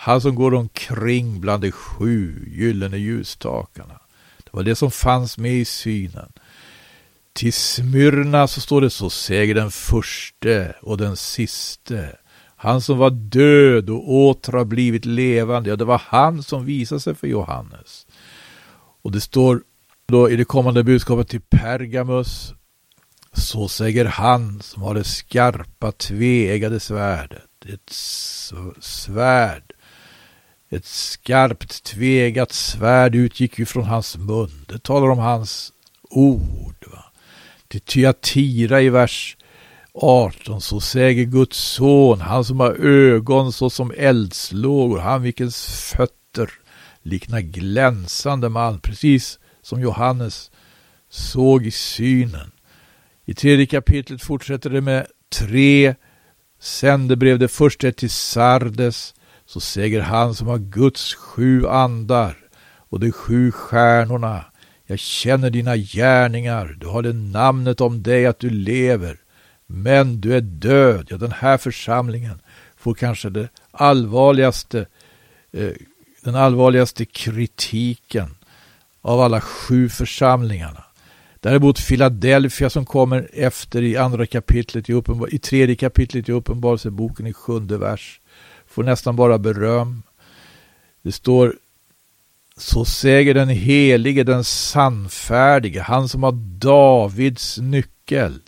Han 0.02 0.22
som 0.22 0.36
går 0.36 0.54
omkring 0.54 1.42
bland 1.42 1.62
de 1.62 1.72
sju 1.72 2.46
gyllene 2.48 2.98
ljusstakarna. 2.98 4.02
Det 4.38 4.50
var 4.52 4.64
det 4.64 4.76
som 4.76 4.92
fanns 4.92 5.38
med 5.38 5.54
i 5.54 5.66
synen. 5.66 6.32
Till 7.34 7.54
Smyrna 7.54 8.48
så 8.48 8.62
står 8.62 8.82
det 8.82 8.90
så 8.90 9.10
säger 9.10 9.56
den 9.56 9.72
förste 9.72 10.76
och 10.82 10.98
den 10.98 11.18
siste. 11.18 12.16
Han 12.56 12.82
som 12.82 12.98
var 12.98 13.10
död 13.10 13.90
och 13.90 14.12
åter 14.12 14.54
har 14.54 14.66
blivit 14.66 15.06
levande. 15.06 15.70
Ja, 15.70 15.76
det 15.76 15.86
var 15.86 16.02
han 16.06 16.44
som 16.44 16.66
visade 16.66 17.02
sig 17.02 17.16
för 17.16 17.28
Johannes. 17.28 18.08
Och 19.02 19.12
det 19.12 19.22
står 19.22 19.62
då 20.06 20.30
i 20.30 20.36
det 20.36 20.46
kommande 20.46 20.84
budskapet 20.84 21.30
till 21.30 21.42
Pergamus. 21.42 22.54
Så 23.34 23.68
säger 23.68 24.06
han 24.06 24.62
som 24.62 24.84
har 24.84 24.94
det 24.94 25.04
skarpa 25.04 25.92
tveeggade 25.92 26.80
svärdet. 26.80 27.66
Ett 27.66 27.90
svärd. 28.80 29.74
Ett 30.70 30.86
skarpt 30.86 31.84
tvegat 31.84 32.52
svärd 32.52 33.16
utgick 33.16 33.60
ju 33.60 33.66
från 33.66 33.84
hans 33.84 34.18
mun. 34.18 34.66
Det 34.68 34.84
talar 34.84 35.10
om 35.10 35.20
hans 35.20 35.74
ord. 36.10 36.86
Va? 36.92 37.06
Till 37.68 37.82
Tyatira 37.82 38.82
i 38.82 38.90
vers 38.90 39.38
18 39.94 40.62
så 40.62 40.80
säger 40.80 41.24
Guds 41.24 41.58
son, 41.58 42.22
han 42.22 42.46
som 42.46 42.60
har 42.60 42.86
ögon 42.86 43.54
såsom 43.54 43.94
eldslågor, 43.98 45.00
han 45.00 45.22
vilkens 45.22 45.66
fötter 45.96 46.50
liknar 47.04 47.42
glänsande 47.42 48.50
malm, 48.50 48.80
precis 48.80 49.40
som 49.62 49.82
Johannes 49.82 50.52
såg 51.10 51.66
i 51.66 51.72
synen. 51.72 52.52
I 53.26 53.34
tredje 53.34 53.66
kapitlet 53.66 54.22
fortsätter 54.22 54.70
det 54.70 54.82
med 54.82 55.08
tre 55.30 55.96
sändebrev. 56.60 57.40
Det 57.40 57.48
första 57.48 57.88
är 57.88 57.92
till 57.92 58.10
Sardes, 58.10 59.14
så 59.50 59.60
säger 59.60 60.02
han 60.02 60.36
som 60.36 60.48
har 60.48 60.58
Guds 60.58 61.16
sju 61.16 61.68
andar 61.68 62.38
och 62.90 63.00
de 63.00 63.12
sju 63.12 63.52
stjärnorna. 63.52 64.46
Jag 64.86 65.00
känner 65.00 65.50
dina 65.50 65.78
gärningar, 65.78 66.78
du 66.80 66.88
har 66.88 67.02
det 67.02 67.14
namnet 67.14 67.82
om 67.82 68.04
dig 68.04 68.26
att 68.26 68.40
du 68.40 68.50
lever, 68.50 69.18
men 69.68 70.22
du 70.22 70.36
är 70.36 70.42
död. 70.42 71.08
Ja, 71.10 71.18
den 71.18 71.32
här 71.32 71.58
församlingen 71.58 72.40
får 72.78 72.94
kanske 72.94 73.30
det 73.30 73.50
allvarligaste 73.72 74.86
eh, 75.52 75.72
den 76.24 76.36
allvarligaste 76.36 77.06
kritiken 77.06 78.36
av 79.02 79.22
alla 79.22 79.42
sju 79.42 79.90
församlingarna. 79.90 80.84
Däremot 81.40 81.88
Philadelphia 81.88 82.70
som 82.70 82.86
kommer 82.86 83.30
efter 83.34 83.82
i 83.82 83.98
andra 83.98 84.26
kapitlet 84.26 84.90
i, 84.90 84.94
uppenbar, 84.94 85.34
i 85.34 85.40
tredje 85.40 85.76
kapitlet 85.76 86.30
i 86.30 86.32
Uppenbarelseboken 86.32 87.28
i 87.28 87.34
sjunde 87.34 87.78
vers 87.78 88.19
får 88.80 88.84
nästan 88.84 89.16
bara 89.16 89.38
beröm. 89.38 90.04
Det 91.04 91.12
står 91.12 91.56
så 92.58 92.86
säger 92.86 93.34
den 93.34 93.50
helige, 93.50 94.24
den 94.24 94.44
sannfärdige, 94.44 95.82
han 95.82 96.10
som 96.10 96.24
har 96.24 96.32
Davids 96.60 97.58
nyckel, 97.58 98.42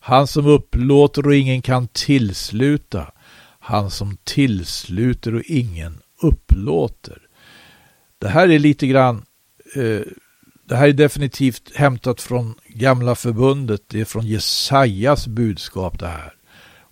han 0.00 0.26
som 0.26 0.46
upplåter 0.46 1.26
och 1.26 1.34
ingen 1.34 1.62
kan 1.62 1.88
tillsluta, 1.88 3.12
han 3.58 3.90
som 3.90 4.16
tillsluter 4.24 5.34
och 5.34 5.42
ingen 5.46 5.98
upplåter. 6.22 7.18
Det 8.18 8.28
här 8.28 8.48
är 8.48 8.58
lite 8.58 8.86
grann, 8.86 9.24
eh, 9.74 10.00
det 10.68 10.76
här 10.76 10.88
är 10.88 10.92
definitivt 10.92 11.76
hämtat 11.76 12.20
från 12.20 12.54
gamla 12.68 13.14
förbundet, 13.14 13.82
det 13.86 14.00
är 14.00 14.04
från 14.04 14.26
Jesajas 14.26 15.26
budskap 15.26 15.98
det 15.98 16.08
här. 16.08 16.32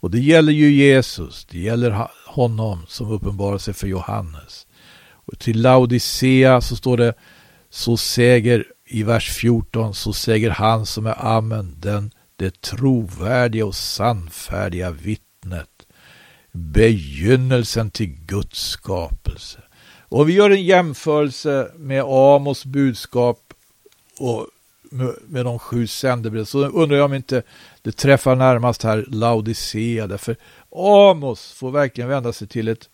Och 0.05 0.11
det 0.11 0.21
gäller 0.21 0.53
ju 0.53 0.73
Jesus, 0.73 1.45
det 1.45 1.59
gäller 1.59 2.09
honom 2.35 2.85
som 2.88 3.11
uppenbarar 3.11 3.59
sig 3.59 3.75
för 3.75 3.87
Johannes. 3.87 4.66
Och 5.11 5.38
till 5.38 5.62
Laodicea 5.62 6.61
så 6.61 6.77
står 6.77 6.97
det, 6.97 7.14
så 7.70 7.97
säger 7.97 8.64
i 8.87 9.03
vers 9.03 9.31
14, 9.31 9.94
så 9.94 10.12
säger 10.12 10.51
han 10.51 10.87
som 10.87 11.07
är 11.07 11.27
Amen, 11.27 11.77
den 11.79 12.11
det 12.37 12.61
trovärdiga 12.61 13.66
och 13.66 13.75
sannfärdiga 13.75 14.90
vittnet 14.90 15.87
begynnelsen 16.53 17.90
till 17.90 18.07
Guds 18.07 18.68
skapelse. 18.68 19.59
Och 20.09 20.29
vi 20.29 20.33
gör 20.33 20.51
en 20.51 20.64
jämförelse 20.64 21.70
med 21.77 22.03
Amos 22.03 22.64
budskap 22.64 23.55
och 24.18 24.47
med 25.27 25.44
de 25.44 25.59
sju 25.59 25.87
sändebreven 25.87 26.47
så 26.47 26.66
undrar 26.66 26.97
jag 26.97 27.05
om 27.05 27.14
inte 27.14 27.42
det 27.83 27.92
träffar 27.92 28.37
närmast 28.37 28.83
här 28.83 29.05
Laodicea 29.09 30.07
därför 30.07 30.37
Amos 30.75 31.53
får 31.53 31.71
verkligen 31.71 32.09
vända 32.11 32.33
sig 32.33 32.49
till 32.49 32.69
ett 32.69 32.89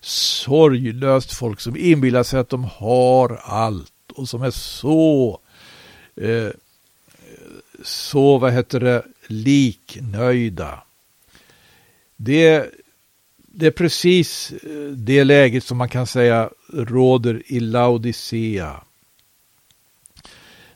sorglöst 0.00 1.32
folk 1.32 1.60
som 1.60 1.76
inbillar 1.76 2.22
sig 2.22 2.40
att 2.40 2.48
de 2.48 2.64
har 2.64 3.40
allt 3.42 3.92
och 4.14 4.28
som 4.28 4.42
är 4.42 4.50
så 4.50 5.40
eh, 6.16 6.48
så 7.82 8.38
vad 8.38 8.52
heter 8.52 8.80
det 8.80 9.02
liknöjda. 9.26 10.82
Det 12.16 12.70
det 13.54 13.66
är 13.66 13.70
precis 13.70 14.52
eh, 14.52 14.90
det 14.90 15.24
läget 15.24 15.64
som 15.64 15.78
man 15.78 15.88
kan 15.88 16.06
säga 16.06 16.50
råder 16.72 17.42
i 17.46 17.60
Laodicea. 17.60 18.84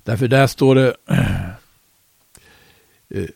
Därför 0.02 0.28
där 0.28 0.46
står 0.46 0.74
det 0.74 0.96
eh, 3.08 3.28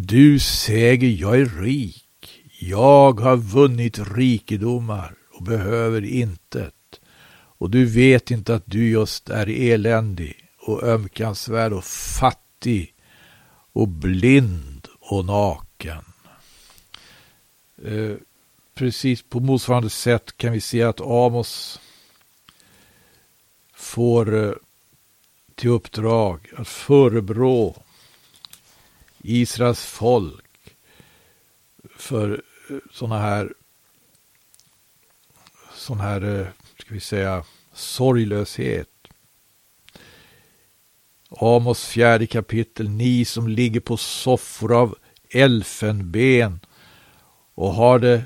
du 0.00 0.38
säger 0.38 1.08
jag 1.08 1.40
är 1.40 1.62
rik, 1.62 2.42
jag 2.60 3.20
har 3.20 3.36
vunnit 3.36 3.98
rikedomar 3.98 5.14
och 5.32 5.42
behöver 5.42 6.04
intet. 6.04 7.00
Och 7.30 7.70
du 7.70 7.84
vet 7.84 8.30
inte 8.30 8.54
att 8.54 8.62
du 8.66 8.90
just 8.90 9.28
är 9.28 9.48
eländig 9.48 10.34
och 10.58 10.82
ömkansvärd 10.82 11.72
och 11.72 11.84
fattig 11.84 12.94
och 13.72 13.88
blind 13.88 14.88
och 15.00 15.24
naken. 15.24 16.04
Eh, 17.84 18.16
precis 18.74 19.22
på 19.22 19.40
motsvarande 19.40 19.90
sätt 19.90 20.36
kan 20.36 20.52
vi 20.52 20.60
se 20.60 20.82
att 20.82 21.00
Amos 21.00 21.80
får 23.74 24.44
eh, 24.44 24.52
till 25.54 25.70
uppdrag 25.70 26.48
att 26.56 26.68
förebrå 26.68 27.82
Israels 29.22 29.84
folk 29.84 30.44
för 31.96 32.42
eh, 32.70 32.76
sådana 32.90 33.18
här 33.18 33.52
sån 35.88 36.00
här, 36.00 36.40
eh, 36.40 36.46
ska 36.78 36.94
vi 36.94 37.00
säga, 37.00 37.44
sorglöshet. 37.72 38.88
Amos 41.30 41.86
fjärde 41.86 42.26
kapitel, 42.26 42.88
ni 42.88 43.24
som 43.24 43.48
ligger 43.48 43.80
på 43.80 43.96
soffor 43.96 44.80
av 44.80 44.96
elfenben 45.30 46.60
och 47.54 47.74
har 47.74 47.98
det 47.98 48.22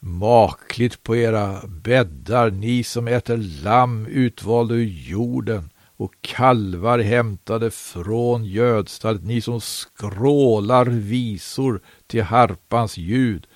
makligt 0.00 1.02
på 1.02 1.16
era 1.16 1.66
bäddar, 1.66 2.50
ni 2.50 2.84
som 2.84 3.08
äter 3.08 3.36
lamm 3.36 4.06
utvalda 4.06 4.74
ur 4.74 4.84
jorden 4.84 5.70
och 5.96 6.14
kalvar 6.20 6.98
hämtade 6.98 7.70
från 7.70 8.44
gödstallet, 8.44 9.24
ni 9.24 9.40
som 9.40 9.60
skrålar 9.60 10.86
visor 10.86 11.80
till 12.06 12.22
harpans 12.22 12.96
ljud 12.96 13.46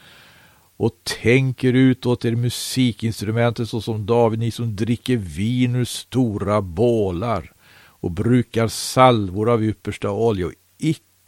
och 0.77 0.93
tänker 1.23 1.73
ut 1.73 2.07
åt 2.07 2.25
er 2.25 2.37
musikinstrumentet 2.37 3.69
såsom 3.69 4.07
David, 4.07 4.39
ni 4.39 4.51
som 4.51 4.77
dricker 4.77 5.17
vin 5.17 5.75
ur 5.75 5.85
stora 5.85 6.63
bålar 6.63 7.53
och 8.01 8.11
brukar 8.11 8.69
salvor 8.69 9.51
av 9.51 9.65
yppersta 9.65 10.11
olja, 10.11 10.51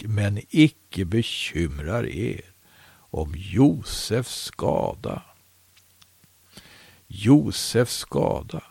men 0.03 0.41
icke 0.51 1.05
bekymrar 1.05 2.07
er 2.07 2.45
om 3.11 3.35
Josefs 3.37 4.45
skada. 4.45 5.23
Josefs 7.07 7.97
skada. 7.97 8.63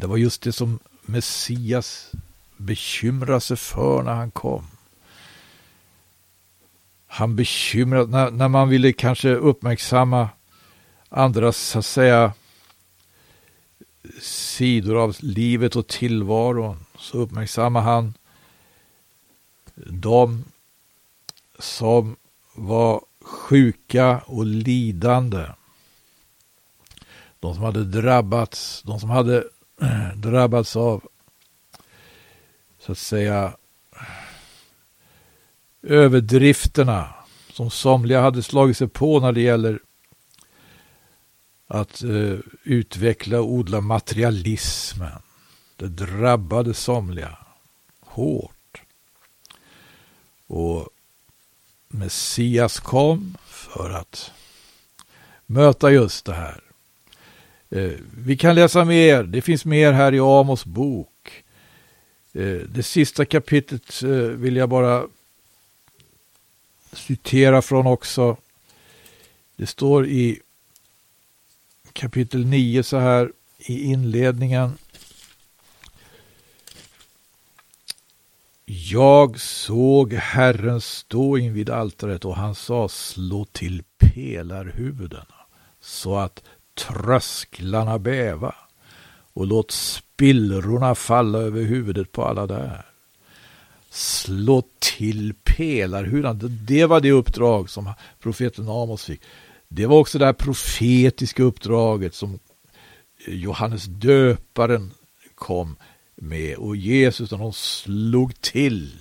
Det 0.00 0.06
var 0.06 0.16
just 0.16 0.42
det 0.42 0.52
som 0.52 0.78
Messias 1.02 2.12
bekymrade 2.56 3.40
sig 3.40 3.56
för 3.56 4.02
när 4.02 4.14
han 4.14 4.30
kom. 4.30 4.66
han 7.06 7.36
bekymrade, 7.36 8.06
när, 8.06 8.30
när 8.30 8.48
man 8.48 8.68
ville 8.68 8.92
kanske 8.92 9.34
uppmärksamma 9.34 10.28
andras, 11.08 11.56
så 11.56 11.78
att 11.78 11.86
säga, 11.86 12.32
sidor 14.20 14.96
av 14.96 15.16
livet 15.20 15.76
och 15.76 15.86
tillvaron, 15.86 16.86
så 16.98 17.18
uppmärksammar 17.18 17.80
han 17.80 18.14
de 19.86 20.44
som 21.58 22.16
var 22.54 23.00
sjuka 23.22 24.22
och 24.26 24.46
lidande. 24.46 25.46
De 27.40 27.54
som 27.54 27.64
hade 27.64 27.84
drabbats, 27.84 28.82
de 28.82 29.00
som 29.00 29.10
hade 29.10 29.44
Eh, 29.80 30.14
drabbats 30.16 30.76
av 30.76 31.08
så 32.78 32.92
att 32.92 32.98
säga 32.98 33.56
överdrifterna 35.82 37.14
som 37.52 37.70
somliga 37.70 38.20
hade 38.20 38.42
slagit 38.42 38.76
sig 38.76 38.88
på 38.88 39.20
när 39.20 39.32
det 39.32 39.40
gäller 39.40 39.80
att 41.66 42.02
eh, 42.02 42.38
utveckla 42.62 43.40
och 43.40 43.52
odla 43.52 43.80
materialismen. 43.80 45.22
Det 45.76 45.88
drabbade 45.88 46.74
somliga 46.74 47.38
hårt. 48.00 48.82
Och 50.46 50.88
Messias 51.88 52.80
kom 52.80 53.36
för 53.46 53.90
att 53.90 54.32
möta 55.46 55.90
just 55.90 56.24
det 56.24 56.34
här. 56.34 56.69
Eh, 57.70 57.92
vi 58.16 58.36
kan 58.36 58.54
läsa 58.54 58.84
mer, 58.84 59.22
det 59.22 59.42
finns 59.42 59.64
mer 59.64 59.92
här 59.92 60.14
i 60.14 60.20
Amos 60.20 60.64
bok. 60.64 61.44
Eh, 62.32 62.58
det 62.68 62.82
sista 62.82 63.24
kapitlet 63.24 64.02
eh, 64.02 64.10
vill 64.10 64.56
jag 64.56 64.68
bara 64.68 65.06
citera 66.92 67.62
från 67.62 67.86
också. 67.86 68.36
Det 69.56 69.66
står 69.66 70.06
i 70.06 70.40
kapitel 71.92 72.46
9 72.46 72.82
så 72.82 72.98
här 72.98 73.32
i 73.58 73.82
inledningen. 73.84 74.78
Jag 78.64 79.40
såg 79.40 80.12
Herren 80.12 80.80
stå 80.80 81.38
invid 81.38 81.70
altaret 81.70 82.24
och 82.24 82.36
han 82.36 82.54
sa 82.54 82.88
slå 82.88 83.44
till 83.44 83.82
pelarhuvudena 83.98 85.34
så 85.80 86.16
att 86.16 86.42
trösklarna 86.74 87.98
bäva 87.98 88.54
och 89.32 89.46
låt 89.46 89.70
spillrorna 89.70 90.94
falla 90.94 91.38
över 91.38 91.62
huvudet 91.62 92.12
på 92.12 92.24
alla 92.24 92.46
där. 92.46 92.86
Slå 93.90 94.62
till 94.78 95.34
pelarhuvudena, 95.44 96.34
det 96.66 96.86
var 96.86 97.00
det 97.00 97.12
uppdrag 97.12 97.70
som 97.70 97.92
profeten 98.20 98.68
Amos 98.68 99.04
fick. 99.04 99.22
Det 99.68 99.86
var 99.86 99.98
också 99.98 100.18
det 100.18 100.26
här 100.26 100.32
profetiska 100.32 101.42
uppdraget 101.42 102.14
som 102.14 102.38
Johannes 103.26 103.84
döparen 103.84 104.90
kom 105.34 105.76
med 106.14 106.56
och 106.56 106.76
Jesus 106.76 107.32
och 107.32 107.38
de 107.38 107.52
slog 107.52 108.40
till 108.40 108.92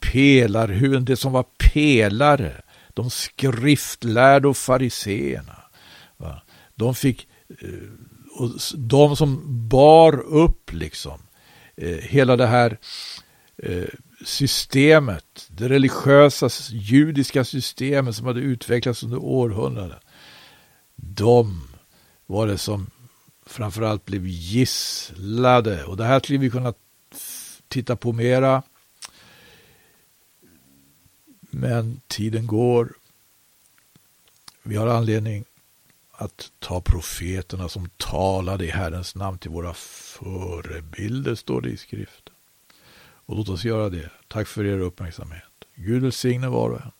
pelarhuvuden, 0.00 1.04
det 1.04 1.16
som 1.16 1.32
var 1.32 1.44
pelare, 1.72 2.62
de 2.94 3.10
skriftlärda 3.10 4.48
och 4.48 4.56
fariseerna. 4.56 5.59
De 6.80 6.94
fick, 6.94 7.28
eh, 7.48 7.68
och 8.32 8.50
de 8.76 9.16
som 9.16 9.40
bar 9.68 10.20
upp 10.20 10.72
liksom 10.72 11.20
eh, 11.76 11.96
hela 11.96 12.36
det 12.36 12.46
här 12.46 12.78
eh, 13.56 13.88
systemet, 14.24 15.46
det 15.48 15.68
religiösa 15.68 16.48
judiska 16.70 17.44
systemet 17.44 18.16
som 18.16 18.26
hade 18.26 18.40
utvecklats 18.40 19.02
under 19.02 19.18
århundraden. 19.18 19.98
De 20.96 21.68
var 22.26 22.46
det 22.46 22.58
som 22.58 22.90
framförallt 23.46 24.04
blev 24.04 24.26
gisslade. 24.26 25.84
Och 25.84 25.96
det 25.96 26.04
här 26.04 26.20
skulle 26.20 26.38
vi 26.38 26.50
kunna 26.50 26.74
titta 27.68 27.96
på 27.96 28.12
mera. 28.12 28.62
Men 31.40 32.00
tiden 32.06 32.46
går. 32.46 32.92
Vi 34.62 34.76
har 34.76 34.86
anledning 34.86 35.44
att 36.20 36.52
ta 36.58 36.80
profeterna 36.80 37.68
som 37.68 37.88
talade 37.96 38.64
i 38.64 38.70
Herrens 38.70 39.14
namn 39.14 39.38
till 39.38 39.50
våra 39.50 39.74
förebilder, 39.74 41.34
står 41.34 41.60
det 41.60 41.70
i 41.70 41.76
skriften. 41.76 42.34
Och 43.26 43.36
låt 43.36 43.48
oss 43.48 43.64
göra 43.64 43.88
det. 43.88 44.10
Tack 44.28 44.48
för 44.48 44.64
er 44.64 44.78
uppmärksamhet. 44.78 45.42
Gud 45.74 46.02
välsigne 46.02 46.48
var 46.48 46.70
och 46.70 46.80
en. 46.80 46.92